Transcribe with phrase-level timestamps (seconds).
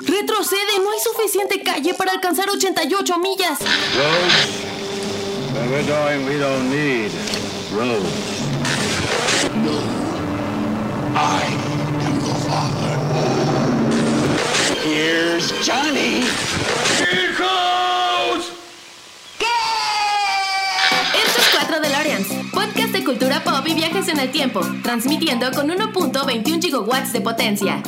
[0.00, 3.58] Retrocede, no hay suficiente calle para alcanzar 88 millas.
[3.60, 4.68] Roads?
[5.52, 7.10] Where we're going, we don't need
[7.72, 8.38] roads.
[11.14, 11.42] I
[12.06, 12.94] am the father.
[14.84, 16.24] Here's Johnny.
[16.98, 18.52] Here goes!
[21.14, 25.68] Esto es 4 DeLoreans, podcast de cultura pop y viajes en el tiempo, transmitiendo con
[25.68, 27.82] 1.21 gigawatts de potencia.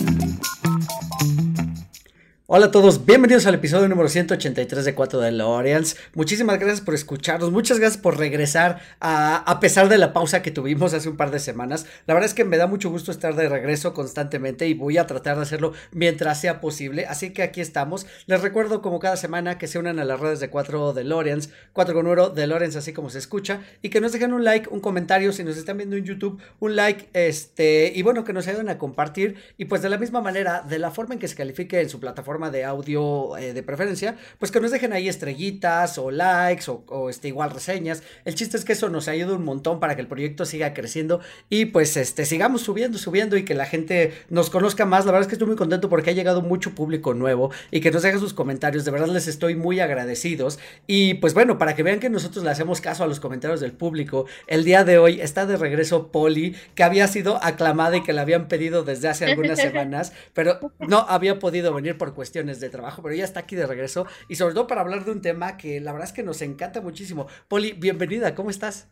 [2.52, 5.96] Hola a todos, bienvenidos al episodio número 183 de 4 de Loreans.
[6.14, 10.50] Muchísimas gracias por escucharnos, muchas gracias por regresar a, a, pesar de la pausa que
[10.50, 11.86] tuvimos hace un par de semanas.
[12.08, 15.06] La verdad es que me da mucho gusto estar de regreso constantemente y voy a
[15.06, 17.06] tratar de hacerlo mientras sea posible.
[17.06, 18.08] Así que aquí estamos.
[18.26, 21.50] Les recuerdo como cada semana que se unan a las redes de 4 de Loreans,
[21.72, 24.68] 4 con 1 de Loreans así como se escucha y que nos dejen un like,
[24.72, 28.48] un comentario si nos están viendo en YouTube, un like este y bueno que nos
[28.48, 31.36] ayuden a compartir y pues de la misma manera, de la forma en que se
[31.36, 35.98] califique en su plataforma de audio eh, de preferencia, pues que nos dejen ahí estrellitas
[35.98, 38.02] o likes o, o, este igual reseñas.
[38.24, 41.20] El chiste es que eso nos ayuda un montón para que el proyecto siga creciendo
[41.50, 45.04] y pues este sigamos subiendo, subiendo y que la gente nos conozca más.
[45.04, 47.90] La verdad es que estoy muy contento porque ha llegado mucho público nuevo y que
[47.90, 48.84] nos dejen sus comentarios.
[48.84, 50.58] De verdad les estoy muy agradecidos.
[50.86, 53.72] Y pues bueno, para que vean que nosotros le hacemos caso a los comentarios del
[53.72, 58.12] público, el día de hoy está de regreso Poli, que había sido aclamada y que
[58.12, 62.70] la habían pedido desde hace algunas semanas, pero no había podido venir por cuestiones de
[62.70, 65.56] trabajo, pero ya está aquí de regreso y sobre todo para hablar de un tema
[65.56, 67.26] que la verdad es que nos encanta muchísimo.
[67.48, 68.88] Poli, bienvenida, ¿cómo estás?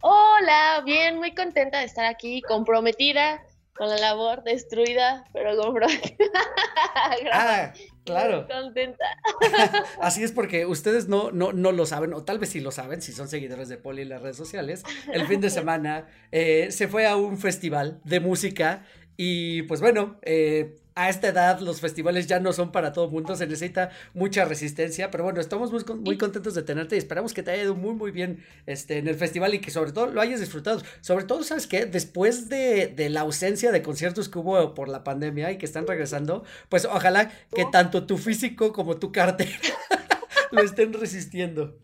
[0.00, 3.42] Hola, bien, muy contenta de estar aquí, comprometida
[3.74, 6.28] con la labor, destruida, pero comprometida.
[7.32, 7.72] ah,
[8.04, 8.46] claro.
[8.48, 9.04] Muy contenta.
[10.00, 13.00] Así es porque ustedes no, no, no lo saben, o tal vez sí lo saben,
[13.00, 14.82] si son seguidores de Poli en las redes sociales.
[15.12, 18.84] El fin de semana eh, se fue a un festival de música
[19.16, 23.10] y pues bueno, eh, a esta edad los festivales ya no son para todo el
[23.10, 27.32] mundo, se necesita mucha resistencia, pero bueno, estamos muy, muy, contentos de tenerte y esperamos
[27.32, 30.06] que te haya ido muy muy bien este, en el festival y que sobre todo
[30.06, 30.82] lo hayas disfrutado.
[31.00, 31.86] Sobre todo, ¿sabes qué?
[31.86, 35.86] Después de, de la ausencia de conciertos que hubo por la pandemia y que están
[35.86, 39.58] regresando, pues ojalá que tanto tu físico como tu cartera
[40.50, 41.78] lo estén resistiendo.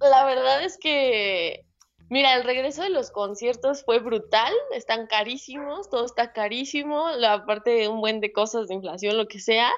[0.00, 1.64] La verdad es que
[2.08, 7.70] Mira, el regreso de los conciertos fue brutal, están carísimos, todo está carísimo, la parte
[7.70, 9.70] de un buen de cosas de inflación, lo que sea.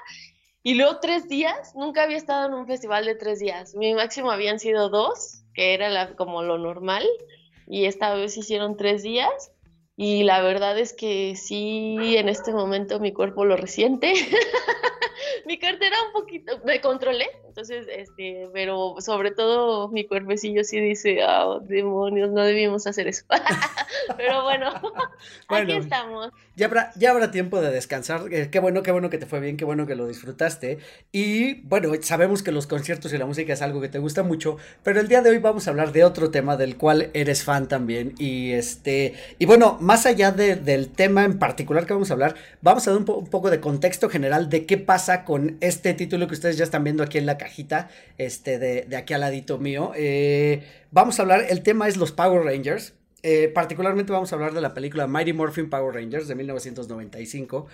[0.61, 3.73] Y luego tres días, nunca había estado en un festival de tres días.
[3.73, 7.03] Mi máximo habían sido dos, que era la, como lo normal,
[7.65, 9.51] y esta vez hicieron tres días.
[9.95, 14.13] Y la verdad es que sí, en este momento mi cuerpo lo resiente.
[15.45, 17.27] mi cartera un poquito, me controlé,
[17.59, 23.25] entonces, este, pero sobre todo mi cuerpecillo sí dice, oh, demonios, no debíamos hacer eso.
[24.17, 24.71] pero bueno,
[25.49, 26.31] bueno, aquí estamos.
[26.55, 29.41] Ya habrá, ya habrá tiempo de descansar, eh, qué bueno, qué bueno que te fue
[29.41, 30.79] bien, qué bueno que lo disfrutaste.
[31.11, 34.55] Y bueno, sabemos que los conciertos y la música es algo que te gusta mucho,
[34.83, 37.67] pero el día de hoy vamos a hablar de otro tema del cual eres fan
[37.67, 38.15] también.
[38.19, 42.35] Y este, y bueno, más allá de, del tema en particular que vamos a hablar,
[42.61, 45.93] vamos a dar un, po un poco de contexto general de qué pasa con este
[45.93, 49.21] título que ustedes ya están viendo aquí en la cajita, este, de, de aquí al
[49.21, 49.91] ladito mío.
[49.95, 52.93] Eh, vamos a hablar, el tema es los Power Rangers.
[53.23, 57.67] Eh, particularmente vamos a hablar de la película Mighty Morphin Power Rangers de 1995.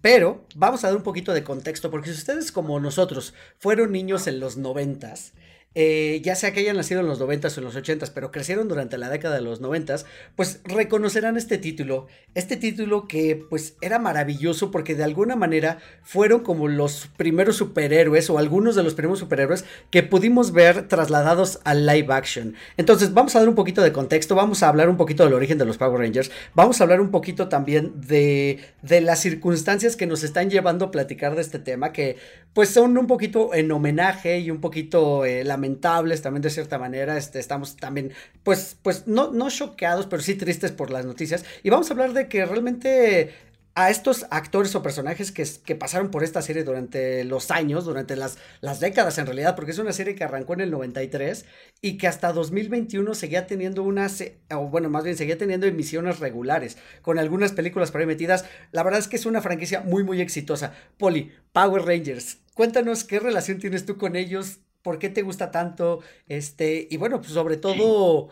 [0.00, 4.26] Pero vamos a dar un poquito de contexto, porque si ustedes como nosotros fueron niños
[4.26, 5.34] en los noventas,
[5.76, 8.66] eh, ya sea que hayan nacido en los 90s o en los 80s, pero crecieron
[8.66, 10.04] durante la década de los 90s,
[10.34, 12.08] pues reconocerán este título.
[12.34, 18.30] Este título que pues era maravilloso porque de alguna manera fueron como los primeros superhéroes
[18.30, 22.54] o algunos de los primeros superhéroes que pudimos ver trasladados al live action.
[22.76, 25.58] Entonces vamos a dar un poquito de contexto, vamos a hablar un poquito del origen
[25.58, 30.08] de los Power Rangers, vamos a hablar un poquito también de, de las circunstancias que
[30.08, 32.16] nos están llevando a platicar de este tema, que
[32.52, 37.16] pues son un poquito en homenaje y un poquito eh, lamentables también de cierta manera.
[37.16, 38.12] Este, estamos también,
[38.42, 41.44] pues, pues no, no choqueados, pero sí tristes por las noticias.
[41.62, 43.30] Y vamos a hablar de que realmente
[43.74, 48.16] a estos actores o personajes que, que, pasaron por esta serie durante los años, durante
[48.16, 51.44] las, las décadas en realidad, porque es una serie que arrancó en el 93
[51.80, 56.78] y que hasta 2021 seguía teniendo unas, o bueno, más bien seguía teniendo emisiones regulares,
[57.02, 58.44] con algunas películas por ahí metidas.
[58.72, 60.74] La verdad es que es una franquicia muy, muy exitosa.
[60.98, 66.00] Poli, Power Rangers, cuéntanos qué relación tienes tú con ellos, por qué te gusta tanto,
[66.28, 68.30] este, y bueno, pues sobre todo...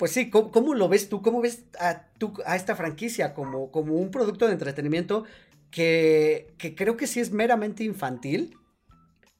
[0.00, 1.20] Pues sí, ¿cómo, ¿cómo, lo ves tú?
[1.20, 5.24] ¿Cómo ves a, tú, a esta franquicia como, como un producto de entretenimiento
[5.70, 8.56] que, que, creo que sí es meramente infantil,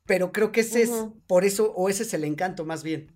[0.05, 1.07] pero creo que ese uh -huh.
[1.07, 3.11] es por eso, o ese es el encanto más bien?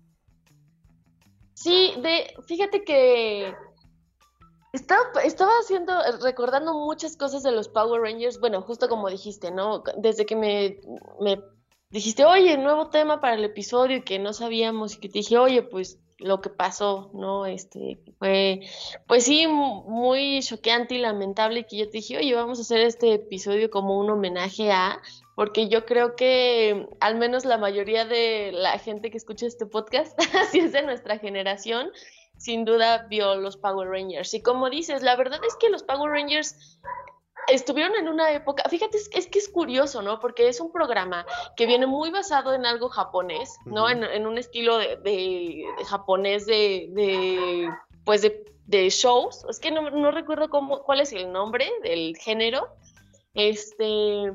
[1.53, 3.53] Sí, de, fíjate que
[4.73, 5.93] Estaba, estaba haciendo,
[6.23, 9.83] recordando muchas cosas de los Power Rangers, bueno, justo como dijiste, ¿no?
[9.97, 10.79] Desde que me,
[11.21, 11.43] me
[11.91, 15.37] dijiste, oye, nuevo tema para el episodio y que no sabíamos y que te dije,
[15.37, 17.45] oye, pues lo que pasó, ¿no?
[17.45, 18.61] Este, fue,
[19.07, 23.13] pues sí, muy choqueante y lamentable que yo te dije, oye, vamos a hacer este
[23.13, 25.01] episodio como un homenaje a,
[25.35, 30.17] porque yo creo que al menos la mayoría de la gente que escucha este podcast,
[30.51, 31.91] si es de nuestra generación,
[32.37, 34.33] sin duda vio los Power Rangers.
[34.33, 36.79] Y como dices, la verdad es que los Power Rangers
[37.47, 40.19] estuvieron en una época, fíjate, es, que es curioso, ¿no?
[40.19, 41.25] Porque es un programa
[41.55, 43.89] que viene muy basado en algo japonés, ¿no?
[43.89, 47.69] en, un estilo de, japonés de, de,
[48.03, 49.45] pues de, de, shows.
[49.49, 52.67] Es que no, no recuerdo cómo, cuál es el nombre del género.
[53.33, 54.31] Este,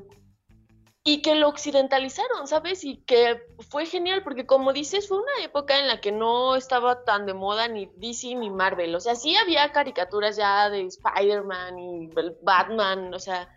[1.02, 2.85] y que lo occidentalizaron, ¿sabes?
[2.85, 7.05] Y que fue genial porque como dices, fue una época en la que no estaba
[7.05, 11.79] tan de moda ni DC ni Marvel, o sea, sí había caricaturas ya de Spider-Man
[11.79, 12.11] y
[12.43, 13.49] Batman, o sea,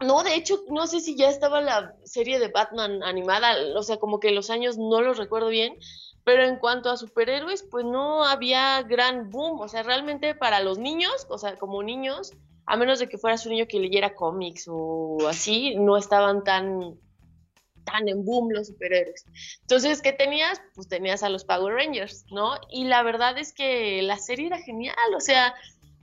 [0.00, 3.98] no, de hecho, no sé si ya estaba la serie de Batman animada, o sea,
[3.98, 5.78] como que los años no los recuerdo bien,
[6.24, 10.78] pero en cuanto a superhéroes, pues no había gran boom, o sea, realmente para los
[10.78, 12.32] niños, o sea, como niños,
[12.70, 16.96] a menos de que fueras un niño que leyera cómics o así, no estaban tan,
[17.84, 19.24] tan en boom los superhéroes.
[19.62, 20.62] Entonces, ¿qué tenías?
[20.76, 22.52] Pues tenías a los Power Rangers, ¿no?
[22.70, 25.52] Y la verdad es que la serie era genial, o sea,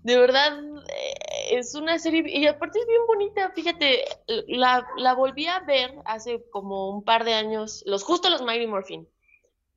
[0.03, 0.59] de verdad
[0.89, 4.03] eh, es una serie, y aparte es bien bonita, fíjate,
[4.47, 4.85] la,
[5.15, 9.07] volví a ver hace como un par de años, los justo los Mighty Morphin,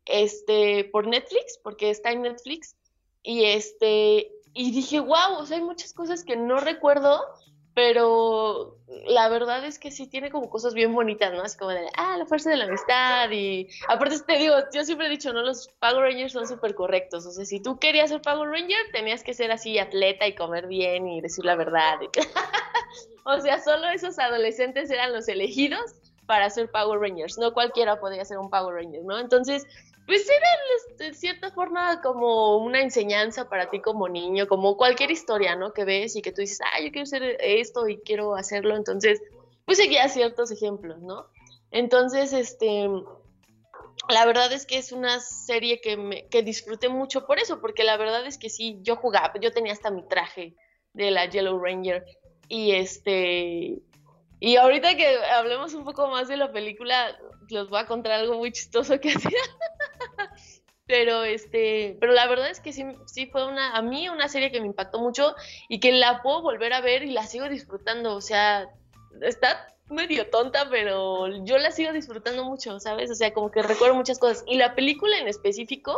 [0.06, 2.74] este, por Netflix, porque está en Netflix,
[3.22, 7.20] y este, y dije, wow, o sea, hay muchas cosas que no recuerdo,
[7.74, 11.44] pero la verdad es que sí tiene como cosas bien bonitas, ¿no?
[11.44, 15.06] Es como de, ah, la fuerza de la amistad y aparte te digo, yo siempre
[15.06, 15.42] he dicho, ¿no?
[15.42, 19.22] Los Power Rangers son súper correctos, o sea, si tú querías ser Power Ranger, tenías
[19.22, 21.98] que ser así atleta y comer bien y decir la verdad.
[23.24, 25.94] o sea, solo esos adolescentes eran los elegidos
[26.26, 29.18] para ser Power Rangers, no cualquiera podía ser un Power Ranger, ¿no?
[29.18, 29.64] Entonces,
[30.10, 35.54] pues era de cierta forma como una enseñanza para ti como niño, como cualquier historia,
[35.54, 35.72] ¿no?
[35.72, 39.22] Que ves y que tú dices, ah, yo quiero hacer esto y quiero hacerlo, entonces,
[39.64, 41.28] pues seguía ciertos ejemplos, ¿no?
[41.70, 42.88] Entonces, este,
[44.08, 47.84] la verdad es que es una serie que, me, que disfruté mucho por eso, porque
[47.84, 50.56] la verdad es que sí, yo jugaba, yo tenía hasta mi traje
[50.92, 52.04] de la Yellow Ranger
[52.48, 53.78] y este,
[54.40, 57.16] y ahorita que hablemos un poco más de la película,
[57.48, 59.38] les voy a contar algo muy chistoso que hacía.
[60.86, 64.50] pero este, pero la verdad es que sí, sí fue una, a mí una serie
[64.50, 65.34] que me impactó mucho
[65.68, 68.16] y que la puedo volver a ver y la sigo disfrutando.
[68.16, 68.68] O sea,
[69.20, 73.10] está medio tonta, pero yo la sigo disfrutando mucho, ¿sabes?
[73.10, 74.42] O sea, como que recuerdo muchas cosas.
[74.46, 75.94] Y la película en específico,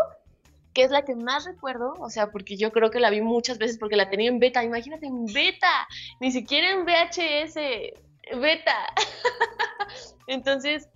[0.72, 3.58] que es la que más recuerdo, o sea, porque yo creo que la vi muchas
[3.58, 5.86] veces porque la tenía en beta, imagínate en beta,
[6.20, 8.02] ni siquiera en VHS,
[8.34, 8.76] beta.
[10.26, 10.88] Entonces,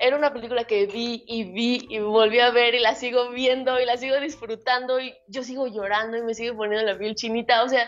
[0.00, 3.78] era una película que vi y vi y volví a ver y la sigo viendo
[3.80, 7.62] y la sigo disfrutando y yo sigo llorando y me sigue poniendo la piel chinita,
[7.62, 7.86] o sea,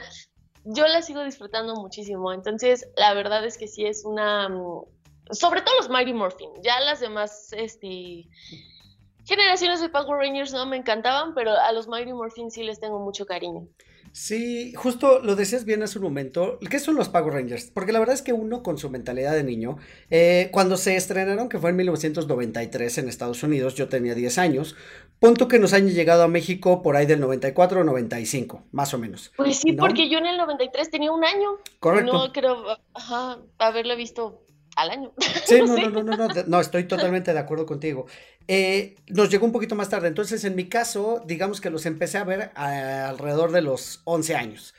[0.64, 2.32] yo la sigo disfrutando muchísimo.
[2.32, 4.84] Entonces, la verdad es que sí es una mm,
[5.30, 8.28] sobre todo los Mighty Morphin, ya las demás este
[9.24, 12.98] generaciones de Power Rangers no me encantaban, pero a los Mighty Morphin sí les tengo
[12.98, 13.68] mucho cariño.
[14.12, 16.58] Sí, justo lo decías bien hace un momento.
[16.70, 17.70] ¿Qué son los Power Rangers?
[17.72, 19.78] Porque la verdad es que uno con su mentalidad de niño,
[20.10, 24.76] eh, cuando se estrenaron, que fue en 1993 en Estados Unidos, yo tenía 10 años,
[25.18, 28.98] punto que nos han llegado a México por ahí del 94 o 95, más o
[28.98, 29.32] menos.
[29.36, 31.56] Pues sí, porque yo en el 93 tenía un año.
[31.80, 32.12] Correcto.
[32.12, 34.42] No creo, ajá, haberlo visto
[34.76, 35.12] al año.
[35.46, 38.06] Sí, no, no, no, no, no, no, estoy totalmente de acuerdo contigo.
[38.48, 42.18] Eh, nos llegó un poquito más tarde, entonces en mi caso, digamos que los empecé
[42.18, 44.74] a ver alrededor de los 11 años.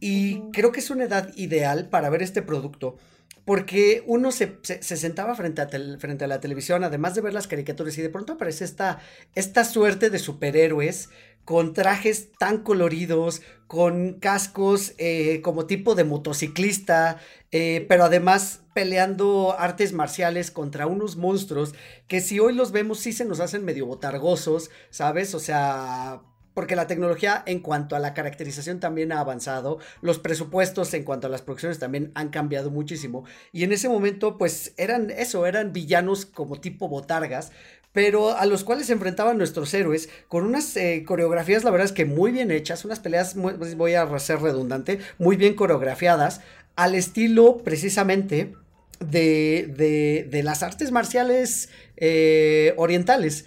[0.00, 2.98] Y creo que es una edad ideal para ver este producto,
[3.44, 7.96] porque uno se, sentaba frente a, frente a la televisión, además de ver las caricaturas,
[7.98, 9.00] y de pronto aparece esta,
[9.34, 11.10] esta suerte de superhéroes
[11.44, 17.18] con trajes tan coloridos, con cascos eh, como tipo de motociclista,
[17.50, 21.74] eh, pero además peleando artes marciales contra unos monstruos
[22.08, 25.34] que si hoy los vemos sí se nos hacen medio botargosos, ¿sabes?
[25.34, 26.22] O sea,
[26.54, 31.26] porque la tecnología en cuanto a la caracterización también ha avanzado, los presupuestos en cuanto
[31.26, 35.72] a las producciones también han cambiado muchísimo y en ese momento pues eran eso, eran
[35.72, 37.52] villanos como tipo botargas,
[37.94, 41.92] pero a los cuales se enfrentaban nuestros héroes con unas eh, coreografías, la verdad es
[41.92, 46.40] que muy bien hechas, unas peleas, pues, voy a ser redundante, muy bien coreografiadas,
[46.74, 48.52] al estilo precisamente
[48.98, 53.46] de, de, las artes marciales eh, orientales.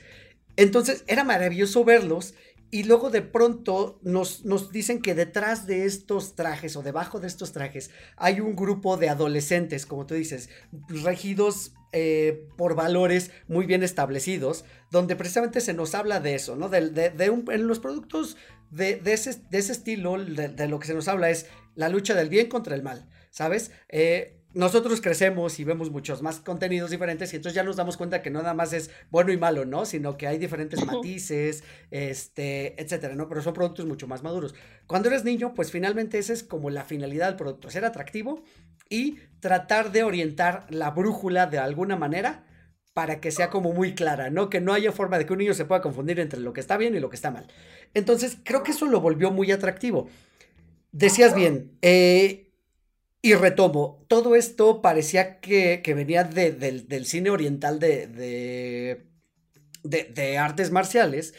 [0.56, 2.34] Entonces era maravilloso verlos
[2.70, 7.28] y luego de pronto nos, nos, dicen que detrás de estos trajes o debajo de
[7.28, 10.50] estos trajes hay un grupo de adolescentes, como tú dices,
[10.90, 16.68] regidos eh, por valores muy bien establecidos, donde precisamente se nos habla de eso, ¿no?
[16.68, 18.36] De, de, un, en los productos
[18.70, 21.46] de, de, ese, de ese estilo, de, lo que se nos habla es
[21.76, 23.72] la lucha del bien contra el mal, ¿sabes?
[23.88, 28.22] Eh, nosotros crecemos y vemos muchos más contenidos diferentes y entonces ya nos damos cuenta
[28.22, 29.86] que no nada más es bueno y malo, ¿no?
[29.86, 33.28] Sino que hay diferentes matices, este, etcétera, ¿no?
[33.28, 34.56] Pero son productos mucho más maduros.
[34.88, 38.44] Cuando eres niño, pues finalmente esa es como la finalidad del producto, ser atractivo
[38.90, 42.46] y tratar de orientar la brújula de alguna manera
[42.94, 44.50] para que sea como muy clara, ¿no?
[44.50, 46.78] Que no haya forma de que un niño se pueda confundir entre lo que está
[46.78, 47.46] bien y lo que está mal.
[47.94, 50.10] Entonces, creo que eso lo volvió muy atractivo.
[50.92, 52.47] Decías bien, eh,
[53.22, 59.04] y retomo, todo esto parecía que, venía del cine oriental de, de,
[60.14, 61.34] de, artes marciales,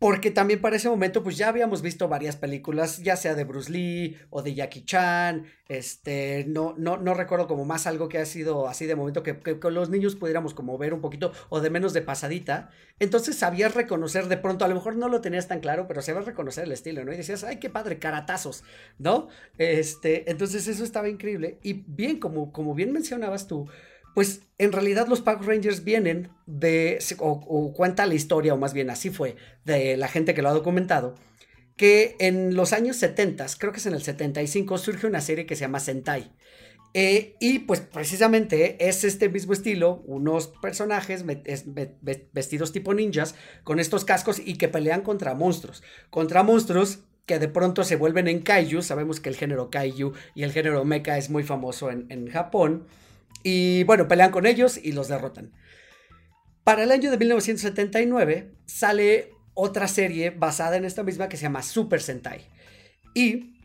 [0.00, 3.70] porque también para ese momento pues ya habíamos visto varias películas, ya sea de Bruce
[3.70, 8.24] Lee o de Jackie Chan, este, no, no, no recuerdo como más algo que ha
[8.24, 11.68] sido así de momento que, con los niños pudiéramos como ver un poquito o de
[11.68, 15.60] menos de pasadita, entonces sabías reconocer de pronto, a lo mejor no lo tenías tan
[15.60, 17.12] claro, pero sabías reconocer el estilo, ¿no?
[17.12, 18.64] Y decías, ay, qué padre, caratazos,
[18.98, 19.28] ¿no?
[19.58, 23.68] Este, entonces eso estaba increíble y bien, como, como bien mencionabas tú,
[24.14, 28.90] pues en realidad los Power Rangers vienen de, o, cuenta la historia, o más bien
[28.90, 31.14] así fue, de la gente que lo ha documentado,
[31.76, 35.56] que en los años 70, creo que es en el 75, surge una serie que
[35.56, 36.30] se llama Sentai.
[36.92, 41.24] Eh, y pues precisamente es este mismo estilo, unos personajes
[42.32, 47.46] vestidos tipo ninjas con estos cascos y que pelean contra monstruos, contra monstruos que de
[47.46, 51.30] pronto se vuelven en kaiju, sabemos que el género kaiju y el género mecha es
[51.30, 52.88] muy famoso en, en Japón,
[53.42, 55.52] y bueno, pelean con ellos y los derrotan.
[56.64, 61.62] Para el año de 1979 sale otra serie basada en esta misma que se llama
[61.62, 62.46] Super Sentai.
[63.14, 63.56] Y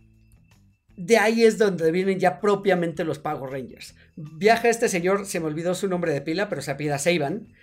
[0.98, 3.96] de ahí es donde vienen ya propiamente los Power Rangers.
[4.16, 7.54] Viaja este señor, se me olvidó su nombre de pila, pero se apida Seiban.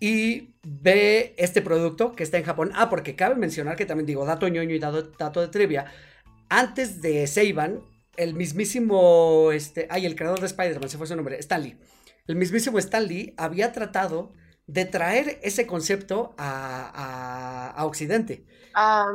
[0.00, 2.72] Y ve este producto que está en Japón.
[2.74, 5.86] Ah, porque cabe mencionar que también digo, dato ñoño y dato, dato de trivia.
[6.48, 7.80] Antes de Seiban,
[8.16, 11.78] el mismísimo, este, ay, el creador de Spider-Man, se fue su nombre, Stanley.
[12.26, 14.32] El mismísimo Stanley había tratado
[14.66, 18.44] de traer ese concepto a, Occidente.
[18.74, 19.12] Ah,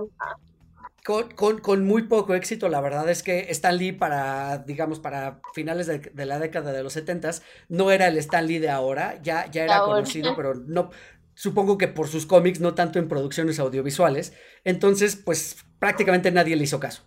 [1.03, 6.25] con, muy poco éxito, la verdad es que Stan Lee para, digamos, para finales de,
[6.25, 7.31] la década de los 70
[7.69, 10.89] no era el Stan Lee de ahora, ya, ya era conocido, pero no,
[11.33, 14.33] supongo que por sus cómics, no tanto en producciones audiovisuales,
[14.65, 17.03] entonces pues prácticamente nadie le hizo caso.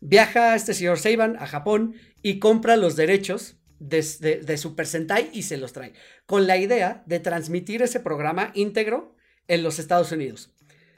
[0.00, 5.56] Viaja este señor Seiban a Japón y compra los derechos de, Super Sentai y se
[5.56, 5.94] los trae,
[6.26, 9.14] con la idea de transmitir ese programa íntegro
[9.48, 10.52] en los Estados Unidos.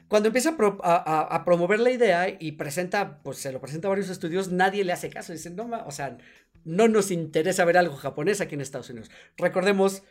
[0.07, 4.51] Cuando empieza a, promover la idea y presenta, pues se lo presenta a varios estudios,
[4.51, 5.33] nadie le hace caso.
[5.33, 6.17] Dicen, no, o sea,
[6.65, 9.09] no nos interesa ver algo japonés aquí en Estados Unidos.
[9.37, 10.03] Recordemos,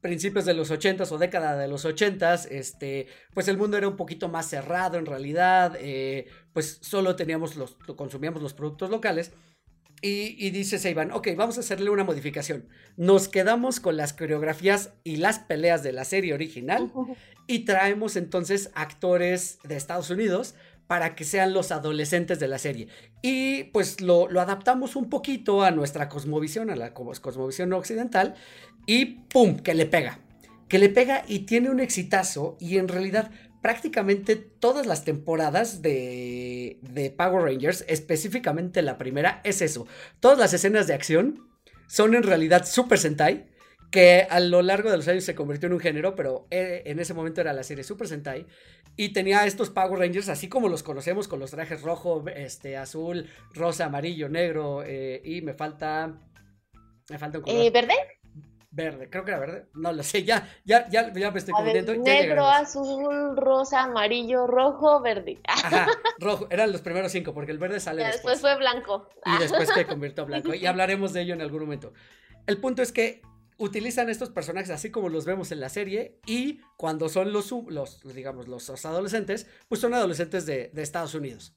[0.00, 3.96] principios de los 80s o década de los 80s, este, pues el mundo era un
[3.96, 9.32] poquito más cerrado en realidad, eh, pues solo teníamos los, consumíamos los productos locales.
[10.00, 12.68] Y, y, dice Seiban, ok, vamos a hacerle una modificación.
[12.96, 16.92] Nos quedamos con las coreografías y las peleas de la serie original
[17.48, 20.54] y traemos entonces actores de Estados Unidos
[20.88, 22.88] para que sean los adolescentes de la serie.
[23.22, 28.34] Y pues lo, adaptamos un poquito a nuestra cosmovisión, a la cosmovisión occidental,
[28.86, 29.58] y ¡pum!
[29.58, 30.18] que le pega.
[30.66, 33.30] Que le pega y tiene un exitazo y en realidad
[33.62, 39.86] prácticamente todas las temporadas de, de Power Rangers, específicamente la primera, es eso.
[40.20, 41.48] Todas las escenas de acción
[41.86, 43.46] son en realidad Super Sentai,
[43.90, 46.98] que a lo largo de los años se convirtió en un género, pero eh, en
[46.98, 48.46] ese momento era la serie Super Sentai,
[48.98, 53.30] y tenía estos Power Rangers, así como los conocemos, con los trajes rojo, este, azul,
[53.54, 56.18] rosa, amarillo, negro, eh, y me falta...
[57.08, 57.62] Me falta un color.
[57.62, 57.94] Eh, ¿Verde?
[58.70, 61.94] verde, creo que era verde, no lo sé, ya, ya, ya, ya me estoy confundiendo.
[61.94, 65.40] Negro, azul, rosa, amarillo, rojo, verde.
[65.48, 65.86] Ajá,
[66.18, 68.34] rojo, eran los primeros cinco, porque el verde sale después.
[68.34, 69.08] después fue blanco.
[69.24, 71.92] Y después se convirtió blanco, y hablaremos de ello en algún momento.
[72.46, 73.22] El punto es que
[73.58, 78.00] utilizan estos personajes así como los vemos en la serie y cuando son los, los
[78.14, 81.54] digamos, los, adolescentes, pues son adolescentes de, de Estados Unidos.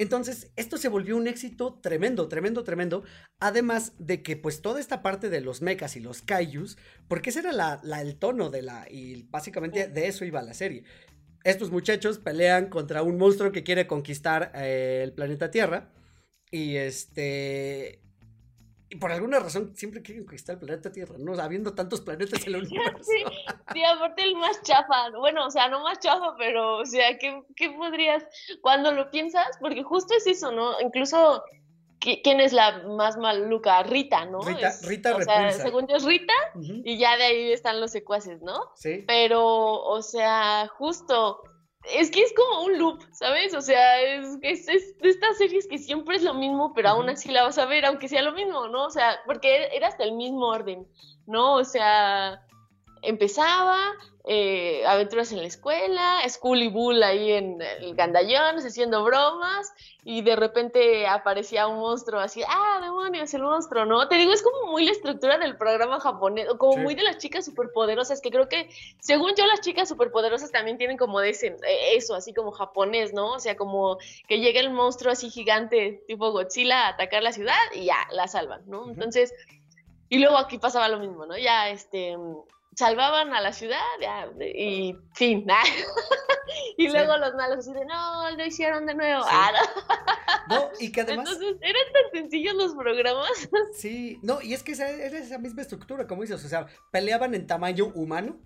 [0.00, 3.04] Entonces, esto se volvió un éxito tremendo, tremendo, tremendo.
[3.38, 7.40] Además de que, pues, toda esta parte de los mechas y los kaijus, porque ese
[7.40, 8.86] era la, el tono de la.
[8.90, 10.84] Y básicamente de eso iba la serie.
[11.44, 15.92] Estos muchachos pelean contra un monstruo que quiere conquistar eh, el planeta Tierra.
[16.50, 18.00] Y este.
[18.90, 21.40] Y por alguna razón siempre quieren conquistar el planeta Tierra, ¿no?
[21.40, 23.04] habiendo tantos planetas en el universo.
[23.04, 23.24] Sí,
[23.72, 27.40] sí, aparte el más chafa, bueno, o sea, no más chafa, pero, o sea, ¿qué,
[27.54, 28.24] ¿qué, podrías,
[28.60, 29.46] cuando lo piensas?
[29.60, 30.80] Porque justo es eso, ¿no?
[30.80, 31.44] Incluso,
[32.00, 33.84] ¿quién es la más maluca?
[33.84, 34.40] Rita, ¿no?
[34.40, 38.42] Rita, Rita O sea, según yo es Rita, y ya de ahí están los secuaces,
[38.42, 38.72] ¿no?
[38.74, 39.04] Sí.
[39.06, 41.42] Pero, o sea, justo
[41.84, 43.54] es que es como un loop, ¿sabes?
[43.54, 47.08] O sea, es, es, es, de estas series que siempre es lo mismo, pero aún
[47.08, 48.86] así la vas a ver, aunque sea lo mismo, ¿no?
[48.86, 50.86] O sea, porque era hasta el mismo orden,
[51.26, 51.54] ¿no?
[51.54, 52.44] O sea,
[53.02, 53.92] empezaba,
[54.26, 59.72] eh, aventuras en la escuela, School y Bull ahí en el gandallón, haciendo bromas,
[60.04, 64.08] y de repente aparecía un monstruo así, ah, demonios, el monstruo, ¿no?
[64.08, 67.46] Te digo, es como muy la estructura del programa japonés, como muy de las chicas
[67.46, 68.68] superpoderosas, que creo que,
[69.00, 73.14] según yo, las chicas superpoderosas también tienen como de ese, eh, eso, así como japonés,
[73.14, 73.32] ¿no?
[73.32, 77.54] O sea, como que llega el monstruo así gigante, tipo Godzilla, a atacar la ciudad
[77.74, 78.88] y ya, la salvan, ¿no?
[78.90, 79.32] Entonces,
[80.10, 81.38] y luego aquí pasaba lo mismo, ¿no?
[81.38, 82.16] Ya, este
[82.80, 83.78] salvaban a la ciudad
[84.40, 85.46] y fin.
[86.78, 89.22] y luego los malos así de, no, lo hicieron de nuevo.
[89.26, 89.52] Ah,
[90.48, 90.70] no.
[90.80, 91.28] y que además...
[91.30, 93.50] Entonces, eran tan sencillos los programas.
[93.74, 97.46] sí, no, y es que era esa misma estructura, como dices, o sea, peleaban en
[97.46, 98.40] tamaño humano.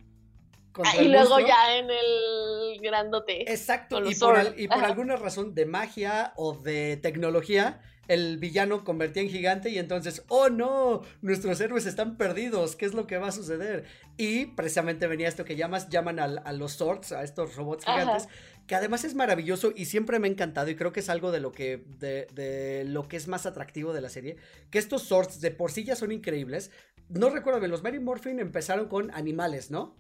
[0.85, 3.43] Ah, y luego ya en el grandote.
[3.43, 9.23] Exacto, y por, y por alguna razón de magia o de tecnología, el villano convertía
[9.23, 13.29] en gigante y entonces, oh no, nuestros héroes están perdidos, ¿qué es lo que va
[13.29, 13.85] a suceder?
[14.17, 18.29] Y precisamente venía esto que llamas, llaman a, los swords, a estos robots gigantes,
[18.67, 21.41] que además es maravilloso y siempre me ha encantado y creo que es algo de
[21.41, 24.37] lo que, de, de, lo que es más atractivo de la serie,
[24.71, 26.71] que estos swords de por sí ya son increíbles.
[27.09, 29.97] No recuerdo bien, los Mary Morphin empezaron con animales, ¿no?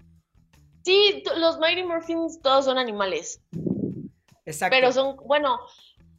[0.84, 3.40] Sí, los Mighty Morphins todos son animales.
[4.44, 4.76] Exacto.
[4.76, 5.58] Pero son, bueno,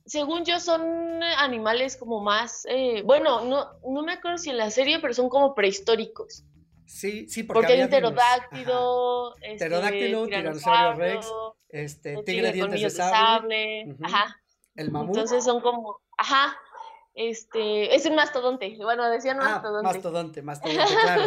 [0.05, 2.65] según yo, son animales como más.
[2.69, 6.43] Eh, bueno, no, no me acuerdo si en la serie, pero son como prehistóricos.
[6.85, 11.27] Sí, sí, porque, porque hay pterodáctilo, este, pterodáctilo, tiranosaurio rex,
[11.69, 14.39] este, tigre de dientes de sable, ajá.
[14.75, 15.15] El mamut.
[15.15, 16.55] Entonces son como, ajá,
[17.15, 19.87] este, es un mastodonte, bueno, decían ah, mastodonte.
[19.87, 21.23] Mastodonte, mastodonte, claro.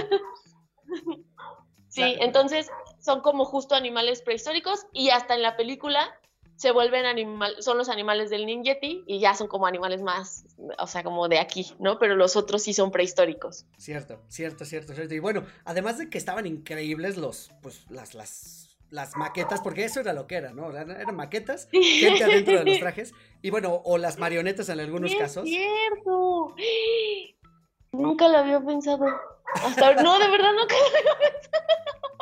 [1.89, 6.18] sí, entonces son como justo animales prehistóricos y hasta en la película
[6.59, 10.45] se vuelven animal, son los animales del ninjeti y ya son como animales más,
[10.79, 12.01] o sea, como de aquí, ¿no?
[12.01, 13.65] Pero los otros sí son prehistóricos.
[13.77, 15.15] Cierto, cierto, cierto, cierto.
[15.15, 20.01] Y bueno, además de que estaban increíbles los, pues, las, las, las maquetas, porque eso
[20.01, 20.77] era lo que era, ¿no?
[20.77, 25.45] Eran, maquetas, gente adentro de los trajes, y bueno, o las marionetas en algunos casos.
[25.47, 26.57] Es cierto.
[27.93, 29.07] Nunca lo había pensado.
[29.55, 32.18] Hasta no, de verdad nunca lo había pensado.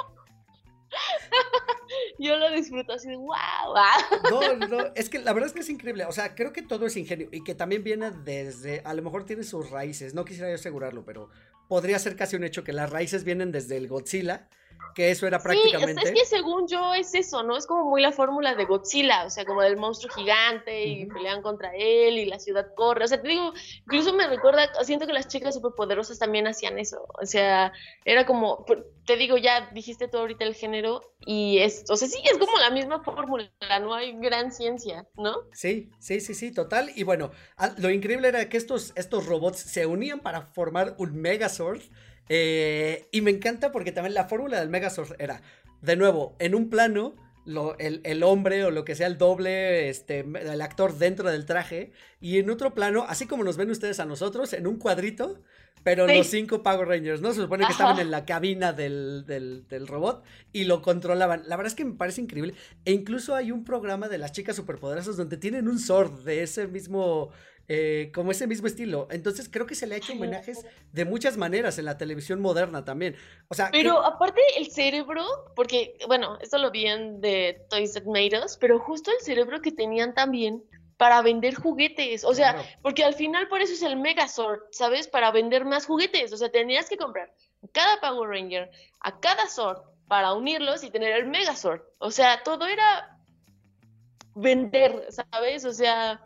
[2.18, 3.36] Yo lo disfruto así de wow.
[4.30, 6.04] No, no, es que la verdad es que es increíble.
[6.04, 9.24] O sea, creo que todo es ingenio y que también viene desde, a lo mejor
[9.24, 11.28] tiene sus raíces, no quisiera yo asegurarlo, pero
[11.68, 14.48] podría ser casi un hecho que las raíces vienen desde el Godzilla
[14.96, 16.00] que eso era prácticamente.
[16.06, 17.56] Sí, es, que según yo es eso, ¿no?
[17.56, 21.42] Es como muy la fórmula de Godzilla, o sea, como del monstruo gigante y pelean
[21.42, 23.04] contra él y la ciudad corre.
[23.04, 23.52] O sea, te digo,
[23.84, 27.06] incluso me recuerda, siento que las chicas superpoderosas también hacían eso.
[27.20, 27.74] O sea,
[28.06, 28.64] era como,
[29.04, 32.56] te digo, ya dijiste tú ahorita el género y es, o sea, sí, es como
[32.58, 33.50] la misma fórmula,
[33.82, 35.34] no hay gran ciencia, ¿no?
[35.52, 36.90] Sí, sí, sí, sí, total.
[36.94, 37.32] Y bueno,
[37.76, 41.82] lo increíble era que estos, estos robots se unían para formar un Megazord
[42.28, 45.42] eh, y me encanta porque también la fórmula del Megazord era,
[45.82, 47.14] de nuevo, en un plano,
[47.78, 52.38] el, hombre o lo que sea el doble, este, el actor dentro del traje, y
[52.38, 55.40] en otro plano, así como nos ven ustedes a nosotros, en un cuadrito,
[55.86, 57.32] pero los cinco Power Rangers, ¿no?
[57.32, 61.44] Se supone que estaban en la cabina del, del, robot y lo controlaban.
[61.46, 62.54] La verdad es que me parece increíble.
[62.84, 66.66] E incluso hay un programa de las chicas superpoderosas donde tienen un sword de ese
[66.66, 67.30] mismo
[67.68, 69.08] eh, como ese mismo estilo.
[69.10, 72.84] Entonces creo que se le ha hecho homenajes de muchas maneras en la televisión moderna
[72.84, 73.16] también.
[73.48, 75.24] O sea, pero aparte el cerebro,
[75.54, 79.60] porque bueno, esto lo vi en de Toys That Made Us, pero justo el cerebro
[79.60, 80.62] que tenían también
[80.96, 85.08] para vender juguetes, o sea, porque al final por eso es el Megazord, ¿sabes?
[85.08, 87.30] Para vender más juguetes, o sea, tenías que comprar
[87.72, 91.82] cada Power Ranger, a cada Sword, para unirlos y tener el Megazord.
[91.98, 93.18] O sea, todo era
[94.34, 95.64] vender, ¿sabes?
[95.64, 96.22] O sea,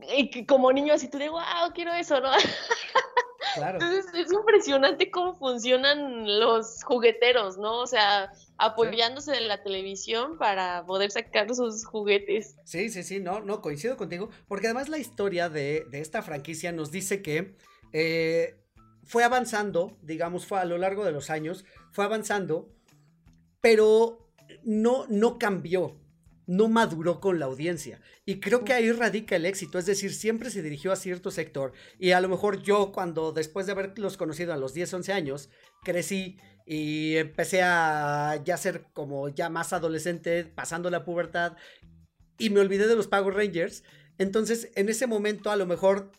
[0.00, 2.30] y que como niño así tú de, wow, quiero eso, ¿no?
[3.54, 3.78] Claro.
[3.80, 7.78] Entonces es impresionante cómo funcionan los jugueteros, ¿no?
[7.80, 12.56] O sea, apoyándose de la televisión para poder sacar sus juguetes.
[12.64, 16.90] Sí, sí, sí, no, no, coincido contigo, porque además la historia de, esta franquicia nos
[16.90, 17.56] dice que
[17.92, 18.60] eh,
[19.04, 22.68] fue avanzando, digamos, fue a lo largo de los años, fue avanzando,
[23.62, 24.28] pero
[24.64, 25.96] no, no cambió
[26.46, 28.00] no maduró con la audiencia.
[28.24, 31.72] Y creo que ahí radica el éxito, es decir, siempre se dirigió a cierto sector.
[31.98, 35.50] Y a lo mejor yo, cuando después de haberlos conocido a los 10, 11 años,
[35.82, 41.56] crecí y empecé a ya ser como ya más adolescente, pasando la pubertad,
[42.38, 43.82] y me olvidé de los Power Rangers.
[44.18, 46.10] Entonces, en ese momento, a lo mejor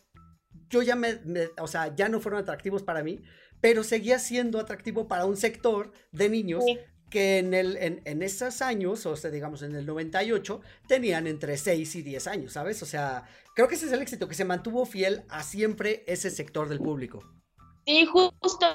[0.70, 1.20] yo ya me,
[1.60, 3.22] o sea, ya no fueron atractivos para mí,
[3.60, 6.64] pero seguía siendo atractivo para un sector de niños
[7.10, 11.96] que en, el, en, esos años, o sea, digamos en el 98, tenían entre 6
[11.96, 12.82] y 10 años, ¿sabes?
[12.82, 16.30] O sea, creo que ese es el éxito, que se mantuvo fiel a siempre ese
[16.30, 17.22] sector del público.
[17.86, 18.66] Sí, justo,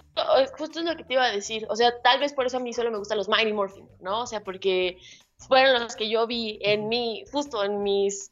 [0.57, 1.67] justo es lo que te iba a decir.
[1.69, 4.21] O sea, tal vez por eso a mí solo me gustan los Mighty Morphin, ¿no?
[4.21, 4.97] O sea, porque
[5.37, 8.31] fueron los que yo vi en mi, justo en mis,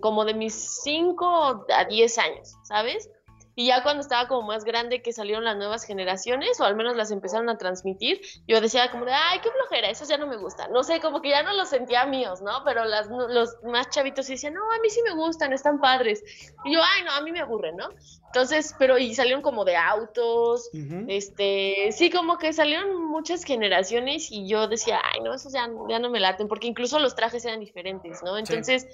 [0.00, 3.10] como de mis 5 a 10 años, ¿sabes?
[3.58, 6.94] Y ya cuando estaba como más grande que salieron las nuevas generaciones, o al menos
[6.94, 10.36] las empezaron a transmitir, yo decía como de, ay, qué flojera, eso ya no me
[10.36, 10.68] gusta.
[10.68, 12.62] No sé, como que ya no los sentía míos, ¿no?
[12.64, 16.22] Pero las, los más chavitos decían, no, a mí sí me gustan, están padres.
[16.64, 17.88] Y yo, ay, no, a mí me aburren, ¿no?
[18.26, 20.70] Entonces, pero y salieron como de autos,
[21.08, 25.98] este, sí, como que salieron muchas generaciones y yo decía, ay, no, esos ya, ya
[25.98, 28.38] no me laten, porque incluso los trajes eran diferentes, ¿no?
[28.38, 28.86] Entonces,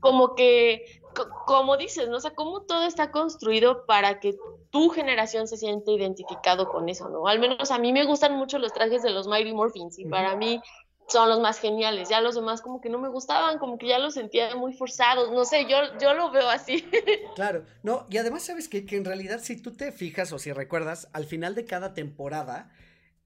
[0.00, 1.00] como que,
[1.46, 2.16] como dices, ¿no?
[2.16, 4.36] O sea, cómo todo está construido para que
[4.70, 7.26] tu generación se siente identificado con eso, ¿no?
[7.26, 10.36] Al menos a mí me gustan mucho los trajes de los Mighty Morphins y para
[10.36, 10.60] mí
[11.08, 12.08] son los más geniales.
[12.08, 15.32] Ya los demás como que no me gustaban, como que ya los sentía muy forzados.
[15.32, 16.84] No sé, yo, yo lo veo así.
[17.34, 20.52] Claro, no, y además sabes que, que en realidad si tú te fijas o si
[20.52, 22.72] recuerdas, al final de cada temporada,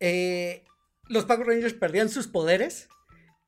[0.01, 0.65] eh,
[1.09, 2.89] los Power Rangers perdían sus poderes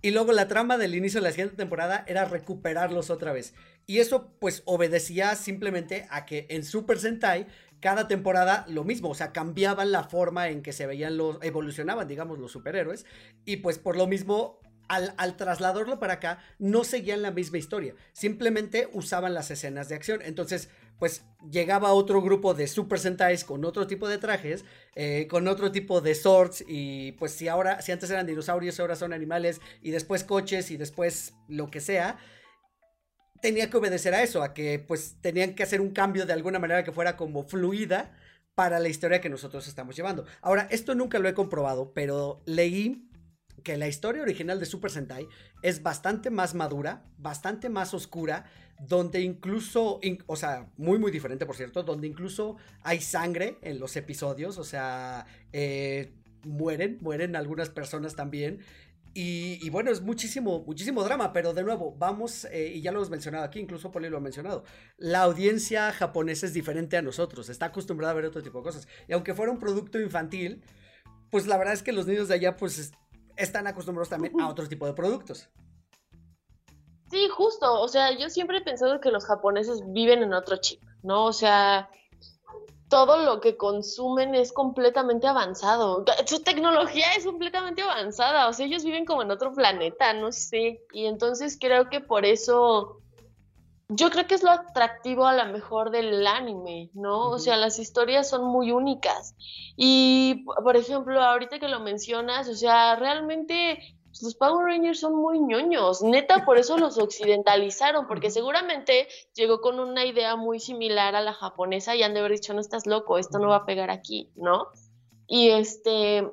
[0.05, 3.55] y luego la trama del inicio de la siguiente temporada era recuperarlos otra vez.
[3.87, 7.47] Y eso pues obedecía simplemente a que en Super Sentai
[7.81, 12.07] cada temporada lo mismo, o sea, cambiaban la forma en que se veían los, evolucionaban,
[12.07, 13.07] digamos, los superhéroes.
[13.47, 17.95] Y pues por lo mismo al, al, trasladarlo para acá, no seguían la misma historia,
[18.13, 20.21] simplemente usaban las escenas de acción.
[20.21, 25.49] Entonces, pues llegaba otro grupo de Super Sentais con otro tipo de trajes, eh, con
[25.49, 29.61] otro tipo de swords y pues si ahora, si antes eran dinosaurios, ahora son animales
[29.83, 32.19] y después coches y después lo que sea,
[33.43, 36.59] tenía que obedecer a eso, a que pues tenían que hacer un cambio de alguna
[36.59, 38.13] manera que fuera como fluida
[38.55, 40.25] para la historia que nosotros estamos llevando.
[40.41, 43.11] Ahora, esto nunca lo he comprobado, pero leí
[43.63, 45.29] que la historia original de Super Sentai
[45.63, 48.45] es bastante más madura, bastante más oscura,
[48.79, 53.97] donde incluso, o sea, muy muy diferente por cierto, donde incluso hay sangre en los
[53.97, 56.13] episodios, o sea, eh,
[56.45, 58.61] mueren, mueren algunas personas también.
[59.17, 63.11] Y, bueno, es muchísimo, muchísimo drama, pero de nuevo, vamos, eh, y ya lo hemos
[63.11, 64.65] mencionado aquí, incluso Poli lo ha mencionado,
[64.97, 68.89] la audiencia japonesa es diferente a nosotros, está acostumbrada a ver otro tipo de cosas.
[69.07, 70.65] Y aunque fuera un producto infantil,
[71.31, 72.91] pues la verdad es que los niños de allá, pues
[73.37, 75.49] están acostumbrados también a otro tipo de productos.
[77.15, 77.81] Sí, justo.
[77.81, 81.27] O sea, yo siempre he pensado que los japoneses viven en otro chip, ¿no?
[81.27, 81.89] O sea,
[82.89, 86.05] todo lo que consumen es completamente avanzado.
[86.27, 88.49] Su tecnología es completamente avanzada.
[88.49, 90.83] O sea, ellos viven como en otro planeta, no sé.
[90.93, 92.99] Y entonces creo que por eso.
[93.89, 97.29] Yo creo que es lo atractivo a lo mejor del anime, ¿no?
[97.29, 99.37] O sea, las historias son muy únicas.
[99.77, 105.41] Y, por ejemplo, ahorita que lo mencionas, o sea, realmente los Power Rangers son muy
[105.41, 111.21] ñoños, neta, por eso los occidentalizaron, porque seguramente llegó con una idea muy similar a
[111.21, 113.91] la japonesa y han de haber dicho, no estás loco, esto no va a pegar
[113.91, 114.69] aquí, ¿no?
[115.27, 116.29] Y este,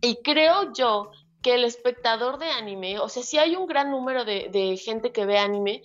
[0.00, 1.10] y creo yo
[1.42, 5.12] que el espectador de anime, o sea, sí hay un gran número de, de gente
[5.12, 5.82] que ve anime,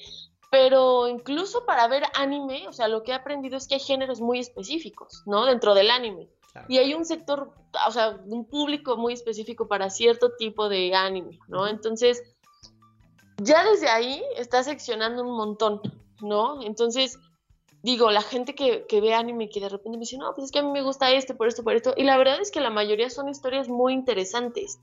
[0.50, 4.20] pero incluso para ver anime, o sea, lo que he aprendido es que hay géneros
[4.22, 5.46] muy específicos, ¿no?
[5.46, 6.30] Dentro del anime.
[6.68, 7.52] Y hay un sector,
[7.88, 11.68] o sea, un público muy específico para cierto tipo de anime, ¿no?
[11.68, 12.22] Entonces,
[13.38, 15.82] ya desde ahí está seccionando un montón,
[16.22, 16.62] ¿no?
[16.64, 17.18] Entonces,
[17.84, 20.52] digo, la gente que, que ve anime que de repente me dice, no, pues es
[20.52, 21.94] que a mí me gusta este, por esto, por esto.
[21.98, 24.80] Y la verdad es que la mayoría son historias muy interesantes.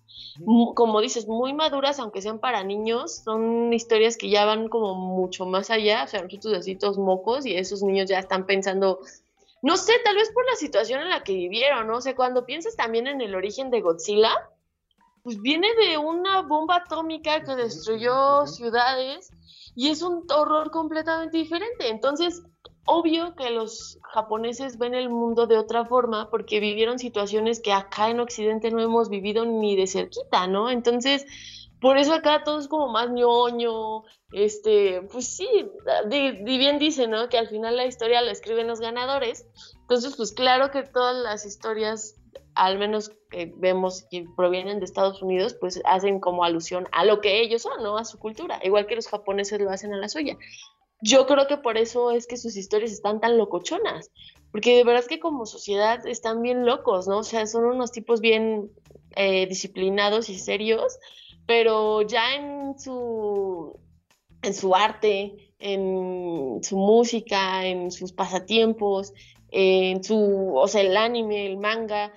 [0.74, 3.22] Como dices, muy maduras, aunque sean para niños.
[3.24, 6.04] Son historias que ya van como mucho más allá.
[6.04, 9.00] O sea, nosotros así todos mocos y esos niños ya están pensando
[9.62, 11.96] no sé, tal vez por la situación en la que vivieron, ¿no?
[11.96, 14.32] O sea, cuando piensas también en el origen de Godzilla,
[15.22, 19.30] pues viene de una bomba atómica que destruyó ciudades
[19.74, 21.88] y es un horror completamente diferente.
[21.88, 22.42] Entonces,
[22.86, 28.10] obvio que los japoneses ven el mundo de otra forma porque vivieron situaciones que acá
[28.10, 30.70] en Occidente no hemos vivido ni de cerquita, ¿no?
[30.70, 31.26] Entonces,
[31.80, 35.48] por eso acá todo es como más ñoño, este, pues sí,
[36.42, 37.28] bien dice, ¿no?
[37.28, 39.46] Que al final la historia la escriben los ganadores.
[39.80, 42.20] Entonces, pues claro que todas las historias
[42.54, 47.20] al menos que vemos que provienen de Estados Unidos, pues hacen como alusión a lo
[47.20, 47.96] que ellos son, ¿no?
[47.96, 50.36] A su cultura, igual que los japoneses lo hacen a la suya.
[51.02, 54.10] Yo creo que por eso es que sus historias están tan locochonas,
[54.52, 57.18] porque de verdad que como sociedad están bien locos, ¿no?
[57.18, 58.70] O sea, son unos tipos bien
[59.16, 60.98] eh, disciplinados y serios,
[61.50, 63.76] pero ya en su,
[64.40, 69.12] en su arte, en su música, en sus pasatiempos,
[69.50, 72.12] en su, o sea, el anime, el manga,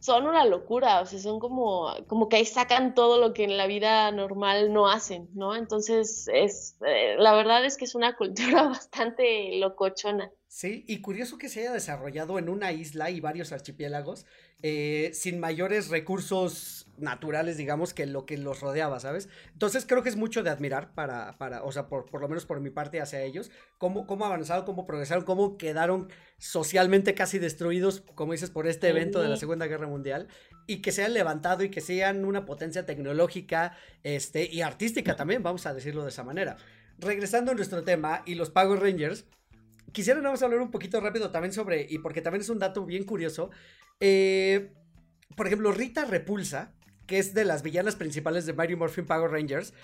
[0.00, 3.56] son una locura, o sea, son como, como que ahí sacan todo lo que en
[3.56, 5.56] la vida normal no hacen, ¿no?
[5.56, 10.30] Entonces, es, eh, la verdad es que es una cultura bastante locochona.
[10.48, 14.26] Sí, y curioso que se haya desarrollado en una isla y varios archipiélagos
[14.62, 19.28] eh, sin mayores recursos naturales, digamos, que lo que los rodeaba, ¿sabes?
[19.52, 22.46] Entonces creo que es mucho de admirar para, para o sea, por, por lo menos
[22.46, 26.08] por mi parte hacia ellos, cómo, cómo avanzaron, cómo progresaron, cómo quedaron
[26.38, 30.28] socialmente casi destruidos, como dices, por este evento de la Segunda Guerra Mundial,
[30.66, 35.42] y que se hayan levantado y que sean una potencia tecnológica este, y artística también,
[35.42, 36.56] vamos a decirlo de esa manera.
[36.98, 39.24] Regresando a nuestro tema y los Power Rangers,
[39.92, 42.84] quisiera nada más hablar un poquito rápido también sobre, y porque también es un dato
[42.86, 43.50] bien curioso,
[44.00, 44.72] eh,
[45.36, 46.72] por ejemplo, Rita Repulsa,
[47.10, 49.74] que es de las villanas principales de Mighty Morphin Power Rangers,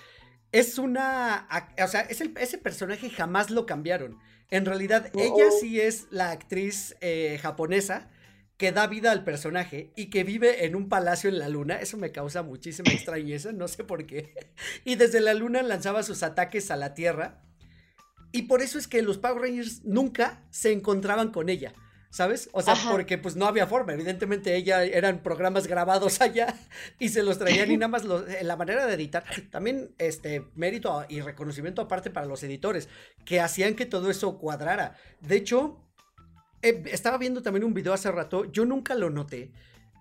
[0.53, 1.45] es una,
[1.83, 4.17] o sea, ese personaje jamás lo cambiaron.
[4.49, 8.09] En realidad, ella sí es la actriz eh, japonesa
[8.55, 11.81] que da vida al personaje y que vive en un palacio en la luna.
[11.81, 14.33] Eso me causa muchísima extrañeza, no sé por qué.
[14.85, 17.41] Y desde la luna lanzaba sus ataques a la Tierra
[18.31, 21.73] y por eso es que los Power Rangers nunca se encontraban con ella.
[22.17, 22.49] ¿Sabes?
[22.51, 23.93] O sea, porque pues no había forma.
[23.93, 26.55] Evidentemente ella eran programas grabados allá
[26.99, 29.23] y se los traían y nada más eh, la manera de editar.
[29.51, 32.89] También este mérito y reconocimiento aparte para los editores
[33.23, 34.95] que hacían que todo eso cuadrara.
[35.21, 35.77] De hecho,
[36.63, 39.51] eh, estaba viendo también un video hace rato, yo nunca lo noté,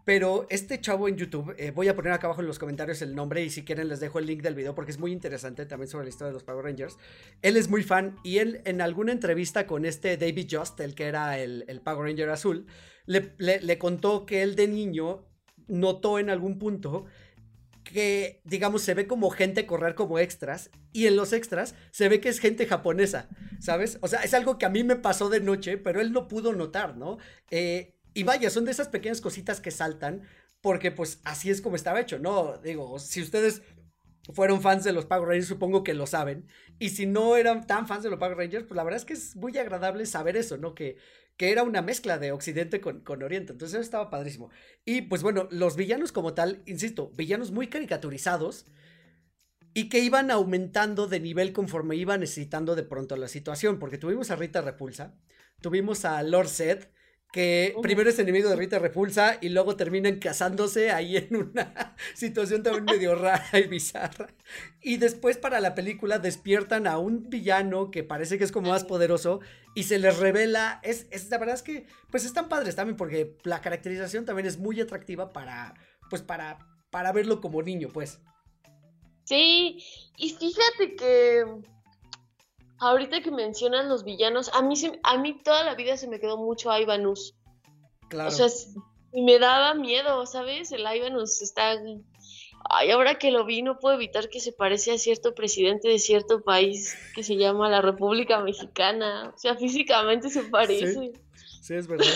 [0.06, 3.16] pero este chavo en YouTube, eh, voy a poner acá abajo en los comentarios el
[3.16, 5.88] nombre y si quieren les dejo el link del video porque es muy interesante también
[5.88, 6.96] sobre la historia de los Power Rangers.
[7.42, 11.06] Él es muy fan y él en alguna entrevista con este David Just, el que
[11.06, 12.68] era el, Power Ranger azul,
[13.06, 15.26] le, le, contó que él de niño
[15.66, 17.06] notó en algún punto
[17.82, 22.20] que, digamos, se ve como gente correr como extras y en los extras se ve
[22.20, 23.98] que es gente japonesa, ¿sabes?
[24.02, 26.52] O sea, es algo que a mí me pasó de noche, pero él no pudo
[26.52, 27.18] notar, ¿no?
[27.50, 30.22] Eh, y vaya, son de esas pequeñas cositas que saltan,
[30.62, 32.56] porque pues así es como estaba hecho, ¿no?
[32.56, 33.60] Digo, si ustedes
[34.32, 36.48] fueron fans de los Power Rangers, supongo que lo saben.
[36.78, 39.12] Y si no eran tan fans de los Power Rangers, pues la verdad es que
[39.12, 40.74] es muy agradable saber eso, ¿no?
[40.74, 40.96] Que,
[41.36, 43.52] que era una mezcla de Occidente con, con Oriente.
[43.52, 44.48] Entonces eso estaba padrísimo.
[44.86, 48.64] Y pues bueno, los villanos como tal, insisto, villanos muy caricaturizados
[49.74, 53.78] y que iban aumentando de nivel conforme iba necesitando de pronto la situación.
[53.78, 55.14] Porque tuvimos a Rita Repulsa,
[55.60, 56.88] tuvimos a Lord Zed,
[57.36, 62.62] que primero es enemigo de Rita Repulsa y luego terminan casándose ahí en una situación
[62.62, 64.28] también medio rara y bizarra.
[64.80, 68.84] Y después para la película despiertan a un villano que parece que es como más
[68.84, 69.40] poderoso
[69.74, 73.36] y se les revela, es, es la verdad es que pues están padres también porque
[73.44, 75.74] la caracterización también es muy atractiva para
[76.08, 78.18] pues para para verlo como niño, pues.
[79.24, 79.84] Sí,
[80.16, 81.44] y fíjate que
[82.78, 86.36] ahorita que mencionan los villanos, a mí, a mí toda la vida se me quedó
[86.36, 87.34] mucho Ivanus.
[88.08, 88.28] Claro.
[88.28, 88.46] O sea,
[89.12, 90.72] me daba miedo, ¿sabes?
[90.72, 91.76] El Ivanus está...
[92.68, 96.00] Ay, ahora que lo vi, no puedo evitar que se parece a cierto presidente de
[96.00, 99.32] cierto país que se llama la República Mexicana.
[99.34, 101.12] O sea, físicamente se parece.
[101.62, 102.06] Sí, es verdad.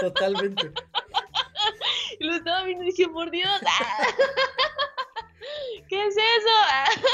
[0.00, 0.72] Totalmente.
[2.20, 3.50] lo estaba viendo y dije, por Dios.
[5.88, 7.04] ¿qué es eso?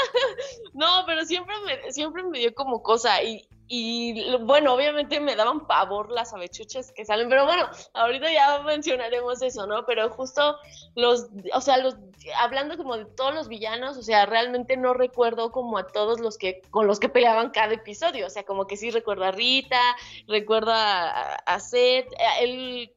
[0.73, 5.65] no, pero siempre me, siempre me dio como cosa y, y bueno, obviamente me daban
[5.65, 9.85] pavor las avechuchas que salen, pero bueno, ahorita ya mencionaremos eso, ¿no?
[9.85, 10.57] Pero justo
[10.95, 11.95] los, o sea, los,
[12.37, 16.37] hablando como de todos los villanos, o sea, realmente no recuerdo como a todos los
[16.37, 19.81] que, con los que peleaban cada episodio, o sea, como que sí recuerdo a Rita,
[20.27, 22.93] recuerdo a, a Seth, el,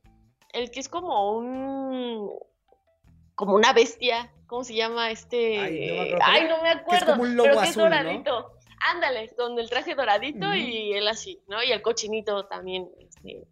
[0.53, 2.31] el que es como un,
[3.35, 5.61] como una bestia, ¿cómo se llama este?
[6.21, 7.05] Ay, no me acuerdo.
[7.05, 8.53] es como un lobo pero que es doradito.
[8.81, 11.63] Ándale, con el traje doradito y él así, ¿no?
[11.63, 12.89] Y el cochinito también.
[12.99, 13.47] Este.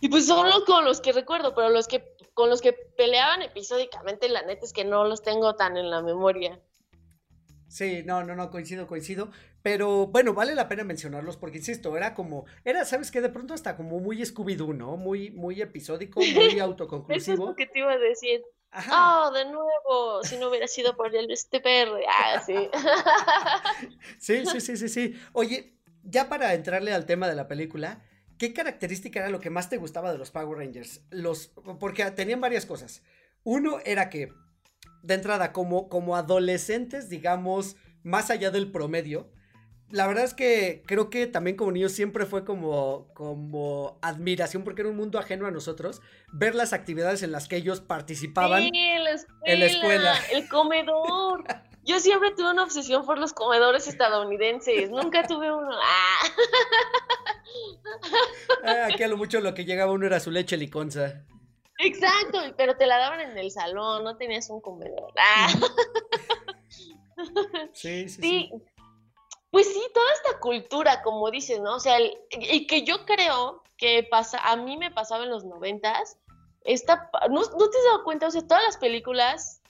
[0.00, 3.42] Y pues son los con los que recuerdo, pero los que con los que peleaban
[3.42, 6.60] episódicamente, la neta es que no los tengo tan en la memoria.
[7.68, 9.30] Sí, no, no, no, coincido, coincido.
[9.62, 13.20] Pero bueno, vale la pena mencionarlos porque, insisto, era como, era, ¿sabes qué?
[13.20, 14.96] De pronto hasta como muy Scooby-Doo, ¿no?
[14.96, 17.14] Muy, muy episódico, muy autoconclusivo.
[17.16, 18.42] Eso es lo que te iba a decir.
[18.72, 21.98] Oh, de nuevo, si no hubiera sido por el este perro.
[22.08, 22.70] Ah, sí.
[24.18, 25.20] sí, sí, sí, sí, sí.
[25.32, 28.02] Oye, ya para entrarle al tema de la película,
[28.38, 31.02] ¿qué característica era lo que más te gustaba de los Power Rangers?
[31.10, 31.48] Los,
[31.80, 33.02] porque tenían varias cosas.
[33.42, 34.32] Uno era que,
[35.02, 39.32] de entrada, como, como adolescentes, digamos, más allá del promedio,
[39.90, 44.82] la verdad es que creo que también como niños siempre fue como, como admiración porque
[44.82, 46.00] era un mundo ajeno a nosotros,
[46.32, 49.52] ver las actividades en las que ellos participaban Sí, en la escuela.
[49.52, 50.14] en la escuela.
[50.32, 51.44] El comedor.
[51.84, 54.90] Yo siempre tuve una obsesión por los comedores estadounidenses.
[54.90, 55.70] Nunca tuve uno.
[55.72, 56.26] Ah.
[58.64, 61.24] Ah, aquí a lo mucho lo que llegaba uno era su leche liconza.
[61.78, 65.12] Exacto, pero te la daban en el salón, no tenías un comedor.
[65.18, 65.48] Ah.
[67.72, 68.20] Sí, sí, sí.
[68.22, 68.50] Sí,
[69.50, 71.76] pues sí, toda esta cultura, como dices, ¿no?
[71.76, 75.44] O sea, el- y que yo creo que pasa, a mí me pasaba en los
[75.44, 76.18] noventas,
[76.64, 78.26] esta, ¿no, ¿no te has dado cuenta?
[78.26, 79.62] O sea, todas las películas,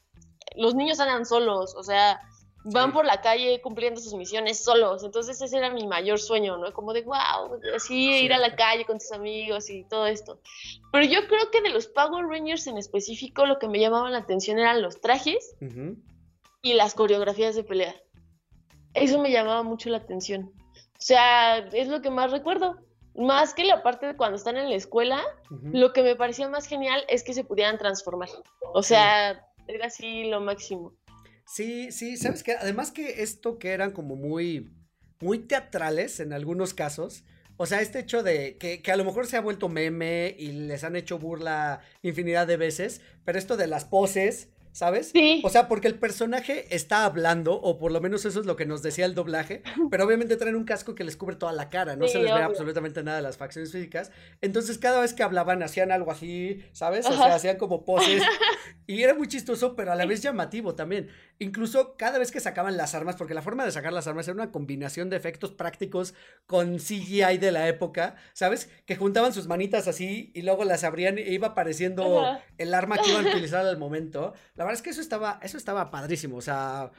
[0.57, 2.21] los niños andan solos, o sea,
[2.65, 6.73] van por la calle cumpliendo sus misiones solos, entonces ese era mi mayor sueño, ¿no?
[6.75, 10.41] Como de, wow, así ir a la calle con tus amigos y todo esto.
[10.93, 14.19] Pero yo creo que de los Power Rangers en específico, lo que me llamaba la
[14.19, 15.55] atención eran los trajes
[16.61, 17.95] y las coreografías de pelea.
[18.95, 20.53] Eso me llamaba mucho la atención.
[21.01, 22.85] O sea, es lo que más recuerdo.
[23.15, 25.21] Más que la parte de cuando están en la escuela,
[25.73, 28.29] lo que me parecía más genial es que se pudieran transformar.
[28.73, 30.95] O sea, era así lo máximo.
[31.47, 34.71] Sí, sí, sabes que además que esto que eran como muy,
[35.21, 37.25] muy teatrales en algunos casos,
[37.57, 40.53] o sea, este hecho de que, que a lo mejor se ha vuelto meme y
[40.53, 45.11] les han hecho burla infinidad de veces, pero esto de las poses, ¿sabes?
[45.13, 45.41] Sí.
[45.45, 48.67] O sea, porque el personaje está hablando, o por lo menos eso es lo que
[48.67, 51.97] nos decía el doblaje, pero obviamente traen un casco que les cubre toda la cara,
[51.97, 52.45] no Sí, se les ve obvio.
[52.47, 54.11] absolutamente nada de las facciones físicas.
[54.41, 57.07] Entonces, cada vez que hablaban, hacían algo así, ¿sabes?
[57.07, 57.25] O Ajá.
[57.25, 58.23] sea, hacían como poses.
[58.87, 61.11] Y era muy chistoso, pero a la vez llamativo también.
[61.43, 64.35] Incluso cada vez que sacaban las armas, porque la forma de sacar las armas era
[64.35, 66.13] una combinación de efectos prácticos
[66.47, 68.69] con CGI de la época, ¿sabes?
[68.85, 73.09] Que juntaban sus manitas así y luego las abrían e iba apareciendo el arma que
[73.09, 74.35] iban a utilizar al momento.
[74.55, 76.91] La verdad es que eso estaba, eso estaba padrísimo, o sea,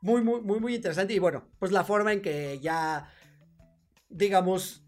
[0.00, 1.12] muy, muy, muy, muy interesante.
[1.12, 3.10] Y bueno, pues la forma en que ya,
[4.08, 4.84] digamos,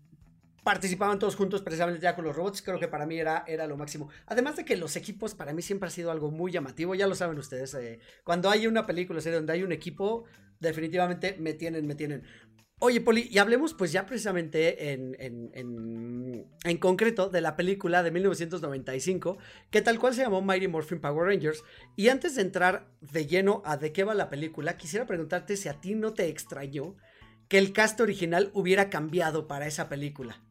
[0.62, 3.76] participaban todos juntos precisamente ya con los robots, creo que para mí era, era lo
[3.76, 4.08] máximo.
[4.26, 7.14] Además de que los equipos para mí siempre ha sido algo muy llamativo, ya lo
[7.14, 10.24] saben ustedes, eh, cuando hay una película, donde hay un equipo,
[10.60, 12.22] definitivamente me tienen, me tienen.
[12.78, 18.02] Oye, Poli, y hablemos pues ya precisamente en, en, en, en concreto de la película
[18.02, 19.38] de 1995,
[19.70, 21.62] que tal cual se llamó Mighty Morphin Power Rangers.
[21.94, 25.68] Y antes de entrar de lleno a de qué va la película, quisiera preguntarte si
[25.68, 26.96] a ti no te extrañó
[27.46, 30.42] que el cast original hubiera cambiado para esa película.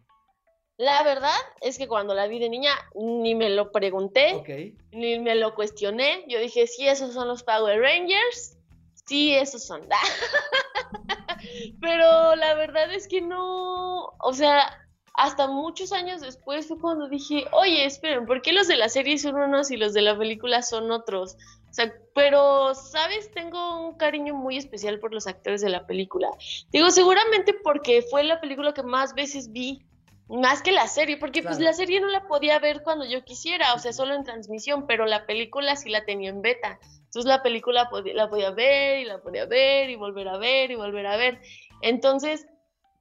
[0.77, 5.35] La verdad es que cuando la vi de niña ni me lo pregunté, ni me
[5.35, 6.25] lo cuestioné.
[6.27, 8.57] Yo dije, sí, esos son los Power Rangers.
[9.05, 9.87] Sí, esos son.
[11.81, 17.45] Pero la verdad es que no, o sea, hasta muchos años después fue cuando dije,
[17.51, 20.61] oye, esperen, ¿por qué los de la serie son unos y los de la película
[20.61, 21.35] son otros?
[21.69, 23.31] O sea, pero, ¿sabes?
[23.31, 26.29] Tengo un cariño muy especial por los actores de la película.
[26.71, 29.85] Digo, seguramente porque fue la película que más veces vi,
[30.31, 33.73] más que la serie, porque pues la serie no la podía ver cuando yo quisiera,
[33.73, 36.79] o sea, solo en transmisión, pero la película sí la tenía en beta.
[37.05, 40.71] Entonces la película podía- la podía ver y la podía ver y volver a ver
[40.71, 41.41] y volver a ver.
[41.81, 42.47] Entonces,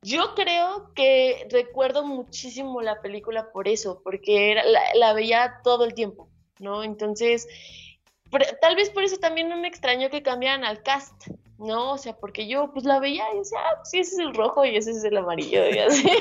[0.03, 5.85] yo creo que recuerdo muchísimo la película por eso, porque era, la, la veía todo
[5.85, 6.83] el tiempo, ¿no?
[6.83, 7.47] Entonces,
[8.61, 11.29] tal vez por eso también no me extrañó que cambiaran al cast,
[11.61, 11.93] ¿no?
[11.93, 14.35] O sea, porque yo pues la veía y decía, ah, pues sí, ese es el
[14.35, 16.09] rojo y ese es el amarillo, y así.